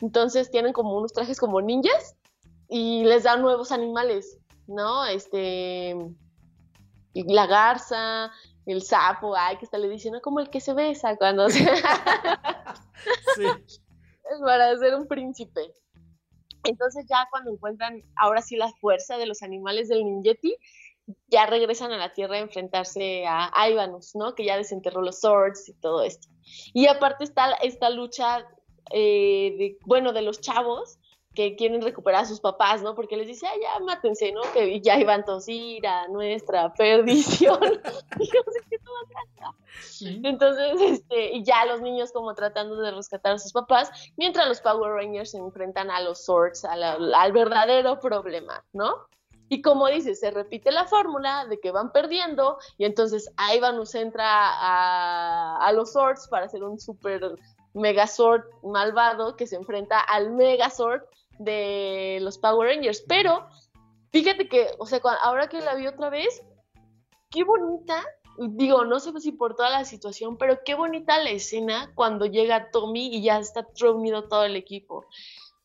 [0.00, 2.16] Entonces tienen como unos trajes como ninjas
[2.68, 5.04] y les da nuevos animales, ¿no?
[5.04, 5.96] Este,
[7.14, 8.30] la garza,
[8.66, 11.64] el sapo, ay, que está le diciendo como el que se besa cuando se...
[13.36, 13.44] sí.
[13.44, 15.72] Es para ser un príncipe.
[16.64, 20.56] Entonces ya cuando encuentran ahora sí la fuerza de los animales del ninjeti,
[21.28, 24.34] ya regresan a la Tierra a enfrentarse a Ivanus, ¿no?
[24.34, 26.26] Que ya desenterró los swords y todo esto.
[26.72, 28.46] Y aparte está esta lucha,
[28.92, 30.98] eh, de, bueno, de los chavos,
[31.36, 32.94] que quieren recuperar a sus papás, ¿no?
[32.94, 34.40] Porque les dice, ay, ya mátense, ¿no?
[34.54, 37.60] Que ya iban a ir a nuestra perdición.
[38.18, 43.34] y no sé qué todo Entonces, este, y ya los niños como tratando de rescatar
[43.34, 48.64] a sus papás, mientras los Power Rangers se enfrentan a los Swords, al verdadero problema,
[48.72, 49.06] ¿no?
[49.48, 54.26] Y como dices, se repite la fórmula de que van perdiendo y entonces Ivanus entra
[54.26, 57.36] a, a los Swords para hacer un super
[57.74, 61.02] Megazord malvado que se enfrenta al Megazord
[61.38, 63.04] de los Power Rangers.
[63.06, 63.46] Pero
[64.12, 66.42] fíjate que, o sea, ahora que la vi otra vez,
[67.30, 68.04] qué bonita,
[68.38, 72.70] digo, no sé si por toda la situación, pero qué bonita la escena cuando llega
[72.70, 75.06] Tommy y ya está reunido todo el equipo.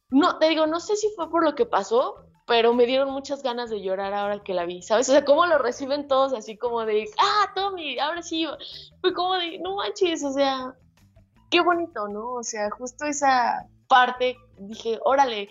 [0.09, 2.15] No, te digo, no sé si fue por lo que pasó,
[2.45, 5.07] pero me dieron muchas ganas de llorar ahora que la vi, ¿sabes?
[5.07, 8.45] O sea, cómo lo reciben todos así como de, ah, Tommy, ahora sí,
[8.99, 10.75] fue como de, no manches, o sea,
[11.49, 12.33] qué bonito, ¿no?
[12.33, 15.49] O sea, justo esa parte dije, órale,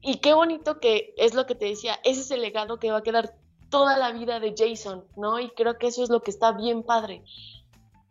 [0.00, 2.98] y qué bonito que es lo que te decía, ese es el legado que va
[2.98, 3.34] a quedar
[3.68, 5.38] toda la vida de Jason, ¿no?
[5.38, 7.22] Y creo que eso es lo que está bien padre.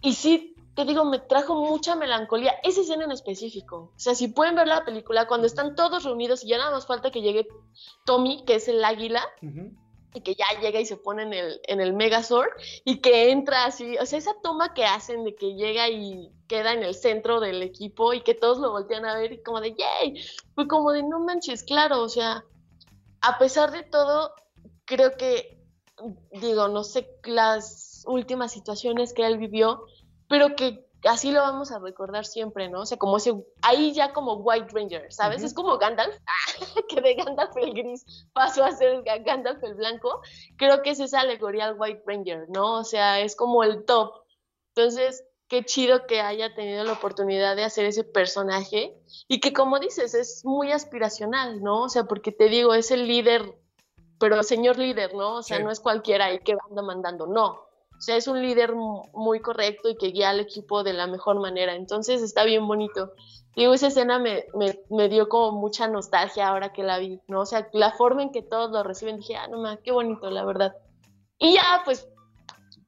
[0.01, 3.91] Y sí, te digo, me trajo mucha melancolía, esa escena en específico.
[3.95, 6.85] O sea, si pueden ver la película, cuando están todos reunidos y ya nada más
[6.85, 7.47] falta que llegue
[8.05, 9.23] Tommy, que es el águila,
[10.13, 12.49] y que ya llega y se pone en el, en el Megazord,
[12.83, 16.73] y que entra así, o sea, esa toma que hacen de que llega y queda
[16.73, 19.75] en el centro del equipo y que todos lo voltean a ver y como de,
[19.75, 20.21] yay,
[20.53, 22.43] fue como de, no manches, claro, o sea,
[23.21, 24.33] a pesar de todo,
[24.85, 25.59] creo que,
[26.31, 29.85] digo, no sé las últimas situaciones que él vivió,
[30.27, 32.81] pero que así lo vamos a recordar siempre, ¿no?
[32.81, 35.43] O sea, como ese, ahí ya como White Ranger, ¿sabes?
[35.43, 36.15] Es como Gandalf,
[36.89, 40.21] que de Gandalf el gris pasó a ser Gandalf el blanco.
[40.57, 42.79] Creo que es esa alegoría al White Ranger, ¿no?
[42.79, 44.13] O sea, es como el top.
[44.75, 48.95] Entonces, qué chido que haya tenido la oportunidad de hacer ese personaje
[49.27, 51.83] y que como dices, es muy aspiracional, ¿no?
[51.83, 53.57] O sea, porque te digo, es el líder,
[54.19, 55.37] pero señor líder, ¿no?
[55.37, 57.70] O sea, no es cualquiera ahí que anda mandando, no
[58.01, 61.39] o sea, es un líder muy correcto y que guía al equipo de la mejor
[61.39, 61.75] manera.
[61.75, 63.13] Entonces está bien bonito.
[63.55, 64.47] Digo, esa escena me,
[64.89, 67.41] me, dio como mucha nostalgia ahora que la vi, ¿no?
[67.41, 70.31] O sea, la forma en que todos lo reciben, dije, ah, no más, qué bonito,
[70.31, 70.75] la verdad.
[71.37, 72.07] Y ya, pues,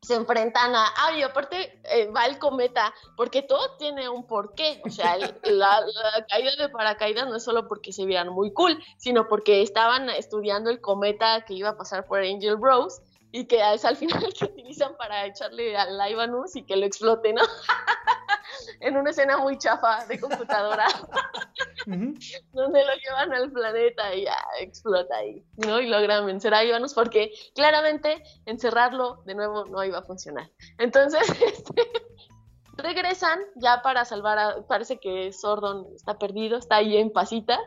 [0.02, 4.82] se enfrentan a, ah, y aparte eh, va el cometa, porque todo tiene un porqué,
[4.84, 8.84] o sea, la, la, caída de paracaídas no es solo porque se vieran muy cool,
[8.98, 13.00] sino porque estaban estudiando el cometa que iba a pasar por Angel Rose,
[13.34, 17.34] y que es al final que utilizan para echarle al Ivanus y que lo explote,
[17.34, 17.42] ¿no?
[18.80, 20.86] en una escena muy chafa de computadora,
[21.88, 25.82] donde lo llevan al planeta y ya explota ahí, ¿no?
[25.82, 30.52] Y logran vencer a Ivanus porque claramente encerrarlo de nuevo no iba a funcionar.
[30.78, 31.92] Entonces, este,
[32.78, 37.60] regresan ya para salvar a, parece que Sordon está perdido, está ahí en pasita,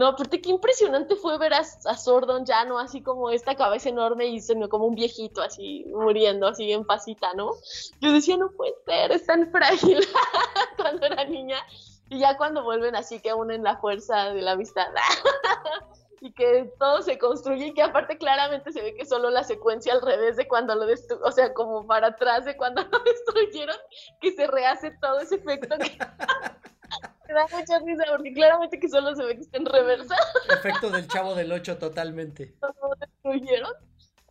[0.00, 2.78] no, aparte qué impresionante fue ver a, Sordon ya, ¿no?
[2.78, 4.40] Así como esta cabeza enorme y
[4.70, 7.50] como un viejito así muriendo, así en pasita, ¿no?
[8.00, 10.00] Yo decía, no puede ser, es tan frágil
[10.78, 11.58] cuando era niña.
[12.08, 14.86] Y ya cuando vuelven así que unen la fuerza de la amistad.
[16.22, 19.92] y que todo se construye y que aparte claramente se ve que solo la secuencia
[19.92, 23.76] al revés de cuando lo destruyeron, o sea, como para atrás de cuando lo destruyeron,
[24.18, 25.98] que se rehace todo ese efecto que...
[27.28, 30.16] Me da mucha risa porque claramente que solo se ve que está en reversa.
[30.48, 32.56] Efecto del chavo del 8 totalmente.
[32.62, 33.72] Lo destruyeron.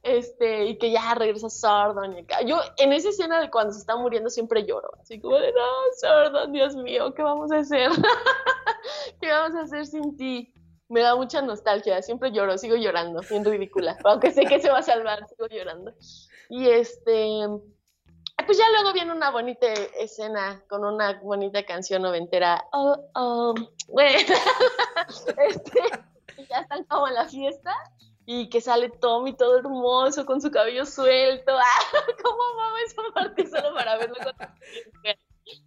[0.02, 2.26] Este, y que ya regresa Sordon.
[2.46, 4.92] Yo en esa escena de cuando se está muriendo siempre lloro.
[5.02, 5.68] Así como de, no,
[6.00, 7.90] Sordon, Dios mío, ¿qué vamos a hacer?
[9.22, 10.54] ¿Qué vamos a hacer sin ti?
[10.88, 13.98] Me da mucha nostalgia, siempre lloro, sigo llorando, bien ridícula.
[14.06, 15.94] Aunque sé que se va a salvar, sigo llorando.
[16.50, 17.46] Y este,
[18.50, 19.68] pues ya luego viene una bonita
[20.00, 22.66] escena con una bonita canción noventera.
[22.72, 23.54] Oh, oh,
[23.90, 24.18] bueno,
[25.48, 25.80] este,
[26.50, 27.76] ya están como en la fiesta
[28.26, 31.52] y que sale Tommy todo hermoso con su cabello suelto.
[31.56, 32.00] ¡Ah!
[32.24, 34.34] ¿Cómo amaba esa parte solo para verlo con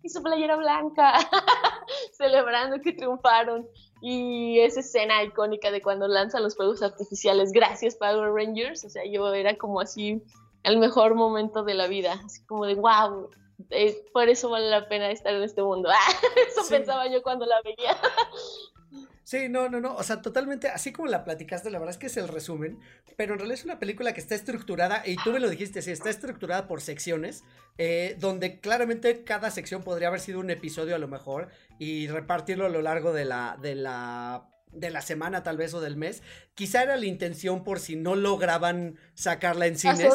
[0.03, 1.13] y su playera blanca,
[2.19, 3.65] celebrando que triunfaron.
[4.01, 9.05] Y esa escena icónica de cuando lanzan los fuegos artificiales, gracias Power Rangers, o sea,
[9.07, 10.21] yo era como así
[10.63, 13.31] el mejor momento de la vida, así como de wow,
[13.71, 15.91] eh, por eso vale la pena estar en este mundo.
[16.49, 17.97] eso pensaba yo cuando la veía.
[19.25, 22.09] Sí, no, no, no, o sea, totalmente, así como la platicaste, la verdad es que
[22.09, 22.81] es el resumen,
[23.17, 25.91] pero en realidad es una película que está estructurada, y tú me lo dijiste, sí,
[25.91, 27.43] está estructurada por secciones,
[27.79, 31.49] eh, donde claramente cada sección podría haber sido un episodio a lo mejor,
[31.79, 35.81] y repartirlo a lo largo de la, de la de la semana tal vez o
[35.81, 36.23] del mes.
[36.55, 40.09] Quizá era la intención por si no lograban sacarla en cines.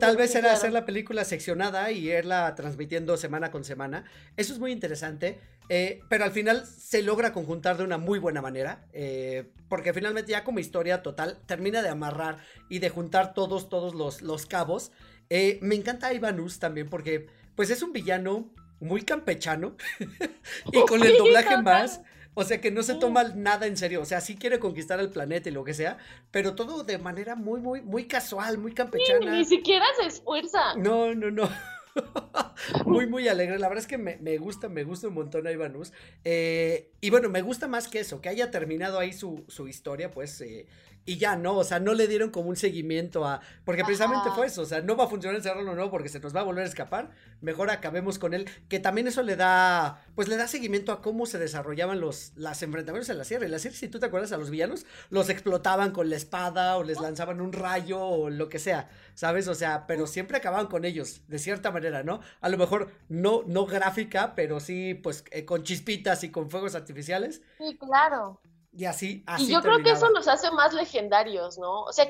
[0.00, 4.04] tal vez era hacer la película seccionada y irla transmitiendo semana con semana.
[4.36, 5.38] Eso es muy interesante.
[5.68, 8.84] Eh, pero al final se logra conjuntar de una muy buena manera.
[8.92, 12.38] Eh, porque finalmente ya como historia total termina de amarrar
[12.68, 14.92] y de juntar todos, todos los, los cabos.
[15.30, 19.76] Eh, me encanta Ivanus también porque pues es un villano muy campechano
[20.72, 22.00] y con el doblaje más
[22.34, 24.00] o sea que no se toma nada en serio.
[24.00, 25.98] O sea, sí quiere conquistar el planeta y lo que sea,
[26.30, 29.36] pero todo de manera muy, muy, muy casual, muy campechana.
[29.36, 30.74] ni siquiera se esfuerza.
[30.76, 31.48] No, no, no.
[32.86, 33.58] muy, muy alegre.
[33.58, 35.92] La verdad es que me, gusta, me gusta un montón a Ivanus.
[36.24, 40.10] Eh, y bueno, me gusta más que eso, que haya terminado ahí su, su historia,
[40.10, 40.66] pues eh,
[41.04, 44.46] y ya no, o sea, no le dieron como un seguimiento a, porque precisamente fue
[44.46, 46.64] eso, o sea, no va a funcionar encerrarlo no, porque se nos va a volver
[46.64, 50.92] a escapar, mejor acabemos con él, que también eso le da, pues le da seguimiento
[50.92, 53.98] a cómo se desarrollaban los, las enfrentamientos en la sierra, en la sierra, si tú
[53.98, 58.00] te acuerdas a los villanos, los explotaban con la espada, o les lanzaban un rayo,
[58.00, 59.48] o lo que sea, ¿sabes?
[59.48, 62.20] O sea, pero siempre acababan con ellos, de cierta manera, ¿no?
[62.40, 66.74] A lo mejor no, no gráfica, pero sí, pues, eh, con chispitas y con fuegos
[66.74, 67.42] artificiales.
[67.58, 68.40] Sí, claro.
[68.72, 69.44] Y así, así.
[69.44, 71.82] Y yo creo que eso nos hace más legendarios, ¿no?
[71.82, 72.06] O sea,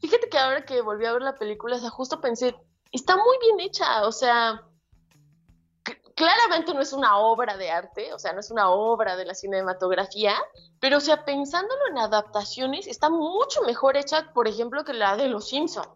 [0.00, 2.56] fíjate que ahora que volví a ver la película, o sea, justo pensé,
[2.90, 4.62] está muy bien hecha, o sea,
[6.14, 9.34] claramente no es una obra de arte, o sea, no es una obra de la
[9.34, 10.34] cinematografía,
[10.80, 15.28] pero o sea, pensándolo en adaptaciones, está mucho mejor hecha, por ejemplo, que la de
[15.28, 15.86] Los Simpson.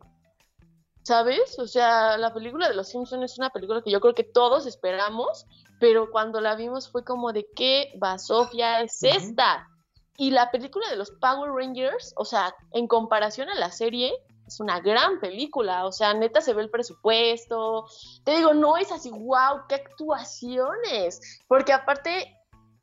[1.03, 1.59] ¿Sabes?
[1.59, 4.67] O sea, la película de Los Simpson es una película que yo creo que todos
[4.67, 5.47] esperamos,
[5.81, 9.67] pero cuando la vimos fue como de qué basofia es esta.
[10.21, 14.13] Y la película de los Power Rangers, o sea, en comparación a la serie,
[14.49, 17.87] es una gran película, o sea, neta se ve el presupuesto.
[18.25, 22.37] Te digo, no es así, wow, qué actuaciones, porque aparte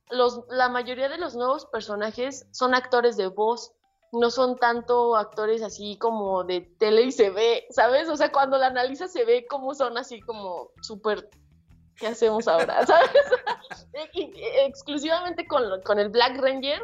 [0.10, 3.74] los, la mayoría de los nuevos personajes son actores de voz,
[4.14, 8.08] no son tanto actores así como de tele y se ve, ¿sabes?
[8.08, 11.30] O sea, cuando la analiza se ve como son así como súper
[11.98, 12.86] ¿qué hacemos ahora?
[12.88, 13.10] ¿Sabes?
[14.66, 16.82] exclusivamente con, con, el Black Ranger,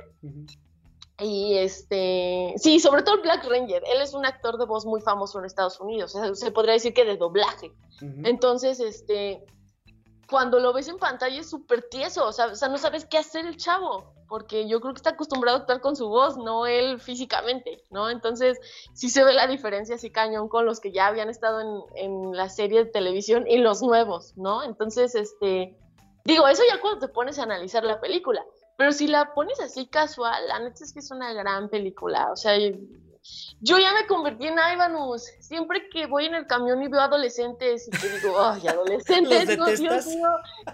[1.20, 5.02] y este, sí, sobre todo el Black Ranger, él es un actor de voz muy
[5.02, 7.72] famoso en Estados Unidos, se podría decir que de doblaje.
[8.24, 9.46] Entonces, este,
[10.32, 13.18] cuando lo ves en pantalla es súper tieso, o sea, o sea, no sabes qué
[13.18, 16.66] hacer el chavo, porque yo creo que está acostumbrado a actuar con su voz, no
[16.66, 18.10] él físicamente, ¿no?
[18.10, 18.58] Entonces,
[18.94, 22.48] sí se ve la diferencia así cañón con los que ya habían estado en, la
[22.48, 24.64] serie de televisión y los nuevos, ¿no?
[24.64, 25.78] Entonces, este,
[26.24, 28.44] digo, eso ya cuando te pones a analizar la película
[28.82, 32.32] pero si la pones así casual, la neta es que es una gran película.
[32.32, 32.54] O sea,
[33.60, 35.24] yo ya me convertí en Ivanus.
[35.40, 39.48] Siempre que voy en el camión y veo adolescentes y te digo, ay, adolescentes,
[39.80, 40.30] Dios mío,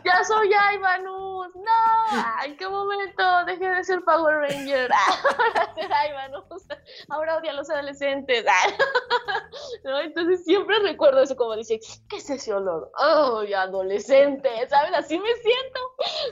[0.06, 1.48] ya soy Ivanus.
[1.56, 4.90] No, ¿en qué momento dejé de ser Power Ranger?
[5.38, 6.64] Ahora ser Ivanus.
[7.10, 8.46] Ahora odio a los adolescentes.
[9.84, 11.80] Entonces siempre recuerdo eso como dice,
[12.10, 12.92] ¿qué es ese olor?
[12.96, 14.94] Ay, adolescente, ¿sabes?
[14.94, 15.80] Así me siento.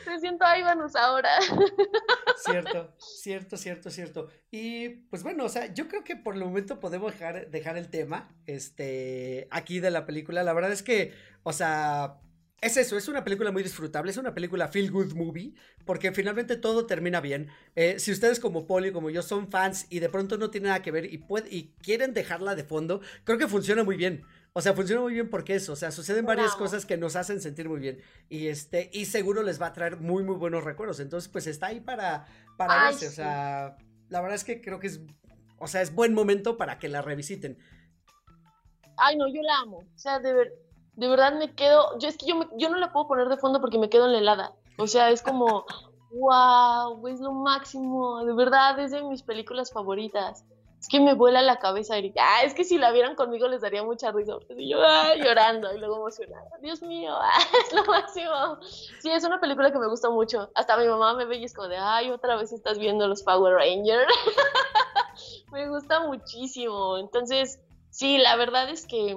[0.08, 1.30] Me siento Ivanus ahora.
[2.38, 4.28] Cierto, cierto, cierto, cierto.
[4.52, 7.90] Y pues bueno, o sea, yo creo que por el momento podemos dejar, dejar el
[7.90, 10.44] tema este, aquí de la película.
[10.44, 12.22] La verdad es que, o sea,
[12.62, 15.54] es eso, es una película muy disfrutable, es una película feel good movie,
[15.86, 17.50] porque finalmente todo termina bien.
[17.76, 20.82] Eh, si ustedes como Poli, como yo, son fans y de pronto no tienen nada
[20.82, 24.24] que ver y, y quieren dejarla de fondo, creo que funciona muy bien.
[24.58, 27.42] O sea, funciona muy bien porque eso, o sea, suceden varias cosas que nos hacen
[27.42, 28.00] sentir muy bien
[28.30, 31.02] y este y seguro les va a traer muy muy buenos recuerdos.
[31.02, 32.26] Entonces, pues está ahí para
[32.56, 33.76] para verse, o sea,
[34.08, 35.02] la verdad es que creo que es
[35.60, 37.58] o sea, es buen momento para que la revisiten.
[38.98, 39.78] Ay, no, yo la amo.
[39.78, 40.54] O sea, de, ver,
[40.94, 41.98] de verdad me quedo.
[42.00, 44.14] Yo es que yo, yo no la puedo poner de fondo porque me quedo en
[44.14, 44.54] la helada.
[44.78, 45.66] O sea, es como,
[46.12, 48.24] wow, es lo máximo.
[48.26, 50.46] De verdad, es de mis películas favoritas.
[50.80, 51.96] Es que me vuela la cabeza.
[52.20, 54.34] Ah, es que si la vieran conmigo les daría mucha risa.
[54.34, 56.48] Porque yo ah, llorando y luego emocionada.
[56.62, 58.60] Dios mío, ah, es lo máximo.
[59.00, 60.52] Sí, es una película que me gusta mucho.
[60.54, 63.24] Hasta mi mamá me ve y es como de, ay, otra vez estás viendo los
[63.24, 64.14] Power Rangers.
[65.56, 67.00] me gusta muchísimo.
[67.00, 67.60] Entonces,
[67.96, 69.16] Sí, la verdad es que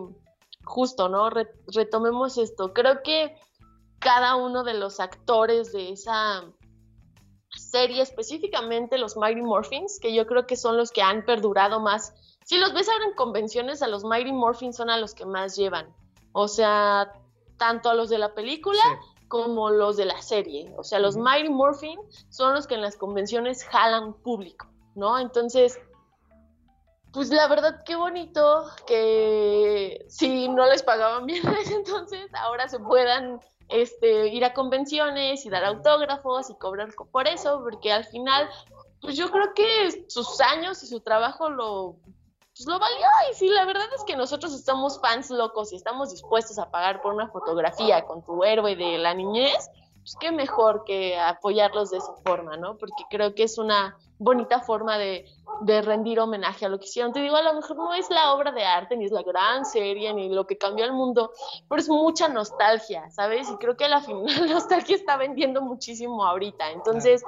[0.63, 1.31] justo, ¿no?
[1.31, 2.73] retomemos esto.
[2.73, 3.35] Creo que
[3.99, 6.45] cada uno de los actores de esa
[7.51, 12.15] serie, específicamente los Mighty Morphins, que yo creo que son los que han perdurado más.
[12.45, 15.57] Si los ves ahora en convenciones, a los Mighty Morphins son a los que más
[15.57, 15.93] llevan.
[16.31, 17.13] O sea,
[17.57, 18.85] tanto a los de la película
[19.27, 20.73] como los de la serie.
[20.79, 25.19] O sea, los Mighty Morphin son los que en las convenciones jalan público, ¿no?
[25.19, 25.81] Entonces,
[27.13, 31.43] pues la verdad, qué bonito que si no les pagaban bien
[31.73, 37.61] entonces, ahora se puedan este, ir a convenciones y dar autógrafos y cobrar por eso,
[37.63, 38.49] porque al final,
[39.01, 41.97] pues yo creo que sus años y su trabajo lo,
[42.59, 43.07] pues lo valió.
[43.31, 47.01] Y sí, la verdad es que nosotros estamos fans locos y estamos dispuestos a pagar
[47.03, 51.99] por una fotografía con tu héroe de la niñez, pues qué mejor que apoyarlos de
[51.99, 52.77] esa forma, ¿no?
[52.77, 55.27] Porque creo que es una bonita forma de,
[55.83, 57.13] rendir homenaje a lo que hicieron.
[57.13, 59.65] Te digo, a lo mejor no es la obra de arte, ni es la gran
[59.65, 61.33] serie, ni lo que cambió el mundo,
[61.69, 63.51] pero es mucha nostalgia, ¿sabes?
[63.51, 66.71] Y creo que la, la nostalgia está vendiendo muchísimo ahorita.
[66.71, 67.25] Entonces,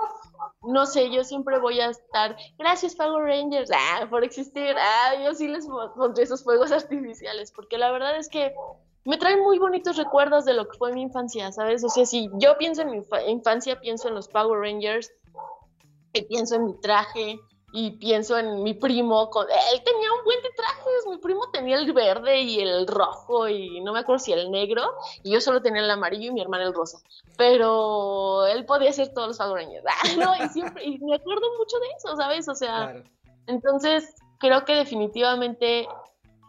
[0.62, 5.34] no sé, yo siempre voy a estar, gracias Power Rangers, ah, por existir, ah, yo
[5.34, 8.54] sí les pondré esos fuegos artificiales, porque la verdad es que
[9.04, 11.82] me traen muy bonitos recuerdos de lo que fue mi infancia, ¿sabes?
[11.84, 15.10] O sea, si yo pienso en mi infancia, pienso en los Power Rangers,
[16.12, 17.38] y pienso en mi traje
[17.72, 19.30] y pienso en mi primo.
[19.30, 21.06] Con, él tenía un buen de trajes.
[21.08, 24.82] Mi primo tenía el verde y el rojo y no me acuerdo si el negro.
[25.22, 26.98] Y yo solo tenía el amarillo y mi hermana el rosa.
[27.36, 29.66] Pero él podía hacer todos los Power
[30.18, 30.44] ¿no?
[30.44, 32.48] Y, siempre, y me acuerdo mucho de eso, ¿sabes?
[32.48, 33.02] O sea,
[33.46, 35.88] entonces creo que definitivamente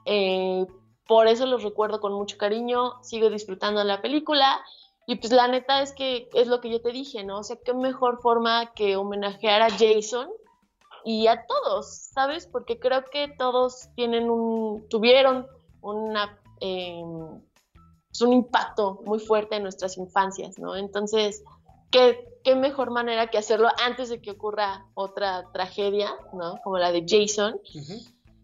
[0.05, 0.65] eh,
[1.07, 3.01] por eso los recuerdo con mucho cariño.
[3.03, 4.63] Sigo disfrutando la película.
[5.07, 7.39] Y pues la neta es que es lo que yo te dije, ¿no?
[7.39, 10.29] O sea, qué mejor forma que homenajear a Jason
[11.03, 12.47] y a todos, ¿sabes?
[12.47, 15.47] Porque creo que todos tienen un, tuvieron
[15.81, 20.75] una, pues, un impacto muy fuerte en nuestras infancias, ¿no?
[20.75, 21.43] Entonces,
[21.89, 26.59] ¿qué, qué mejor manera que hacerlo antes de que ocurra otra tragedia, ¿no?
[26.63, 27.59] Como la de Jason.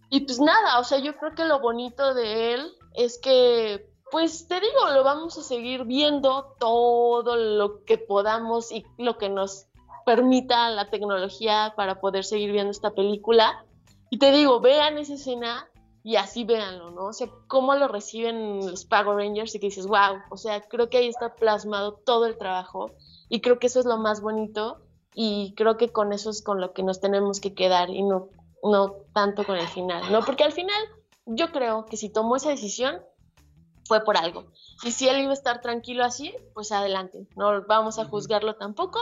[0.10, 4.48] Y pues nada, o sea, yo creo que lo bonito de él es que, pues
[4.48, 9.68] te digo, lo vamos a seguir viendo todo lo que podamos y lo que nos
[10.06, 13.66] permita la tecnología para poder seguir viendo esta película.
[14.10, 15.70] Y te digo, vean esa escena
[16.04, 17.08] y así véanlo, ¿no?
[17.08, 20.90] O sea, cómo lo reciben los Power Rangers y que dices, wow, o sea, creo
[20.90, 22.92] que ahí está plasmado todo el trabajo
[23.28, 24.78] y creo que eso es lo más bonito
[25.14, 28.30] y creo que con eso es con lo que nos tenemos que quedar y no,
[28.64, 30.22] no tanto con el final, ¿no?
[30.22, 30.82] Porque al final
[31.26, 33.02] yo creo que si tomó esa decisión
[33.88, 34.52] fue por algo.
[34.84, 37.28] Y si él iba a estar tranquilo así, pues adelante.
[37.36, 39.00] No vamos a juzgarlo tampoco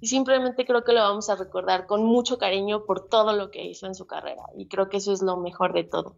[0.00, 3.64] y simplemente creo que lo vamos a recordar con mucho cariño por todo lo que
[3.64, 4.44] hizo en su carrera.
[4.56, 6.16] Y creo que eso es lo mejor de todo.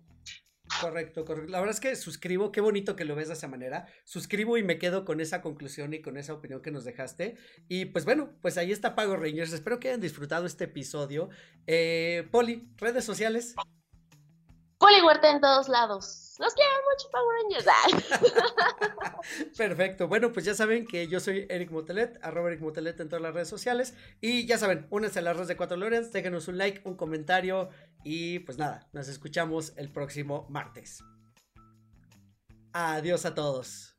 [0.81, 1.51] Correcto, correcto.
[1.51, 3.87] La verdad es que suscribo, qué bonito que lo ves de esa manera.
[4.05, 7.37] Suscribo y me quedo con esa conclusión y con esa opinión que nos dejaste.
[7.69, 9.53] Y pues bueno, pues ahí está Pago Rangers.
[9.53, 11.29] Espero que hayan disfrutado este episodio.
[11.67, 13.55] Eh, Poli, redes sociales.
[14.79, 16.30] Poli Huerta en todos lados.
[16.41, 17.67] Los quiero mucho, Power Rangers.
[19.59, 20.09] Perfecto.
[20.09, 23.35] Bueno, pues ya saben que yo soy Eric Motelet, arroba Eric Motelet en todas las
[23.35, 23.95] redes sociales.
[24.23, 27.69] Y ya saben, únanse a las redes de Cuatro Lorenz, déjenos un like, un comentario.
[28.05, 31.05] Y pues nada, nos escuchamos el próximo martes.
[32.73, 33.95] Adiós a todos.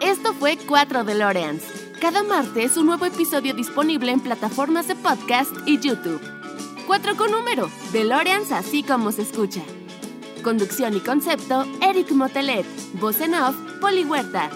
[0.00, 1.64] Esto fue 4 DeLoreans.
[2.00, 6.20] Cada martes un nuevo episodio disponible en plataformas de podcast y YouTube.
[6.86, 9.62] 4 con número, DeLoreans así como se escucha.
[10.42, 12.66] Conducción y concepto, Eric Motelet.
[12.94, 14.50] Voz en off, Poli Huerta.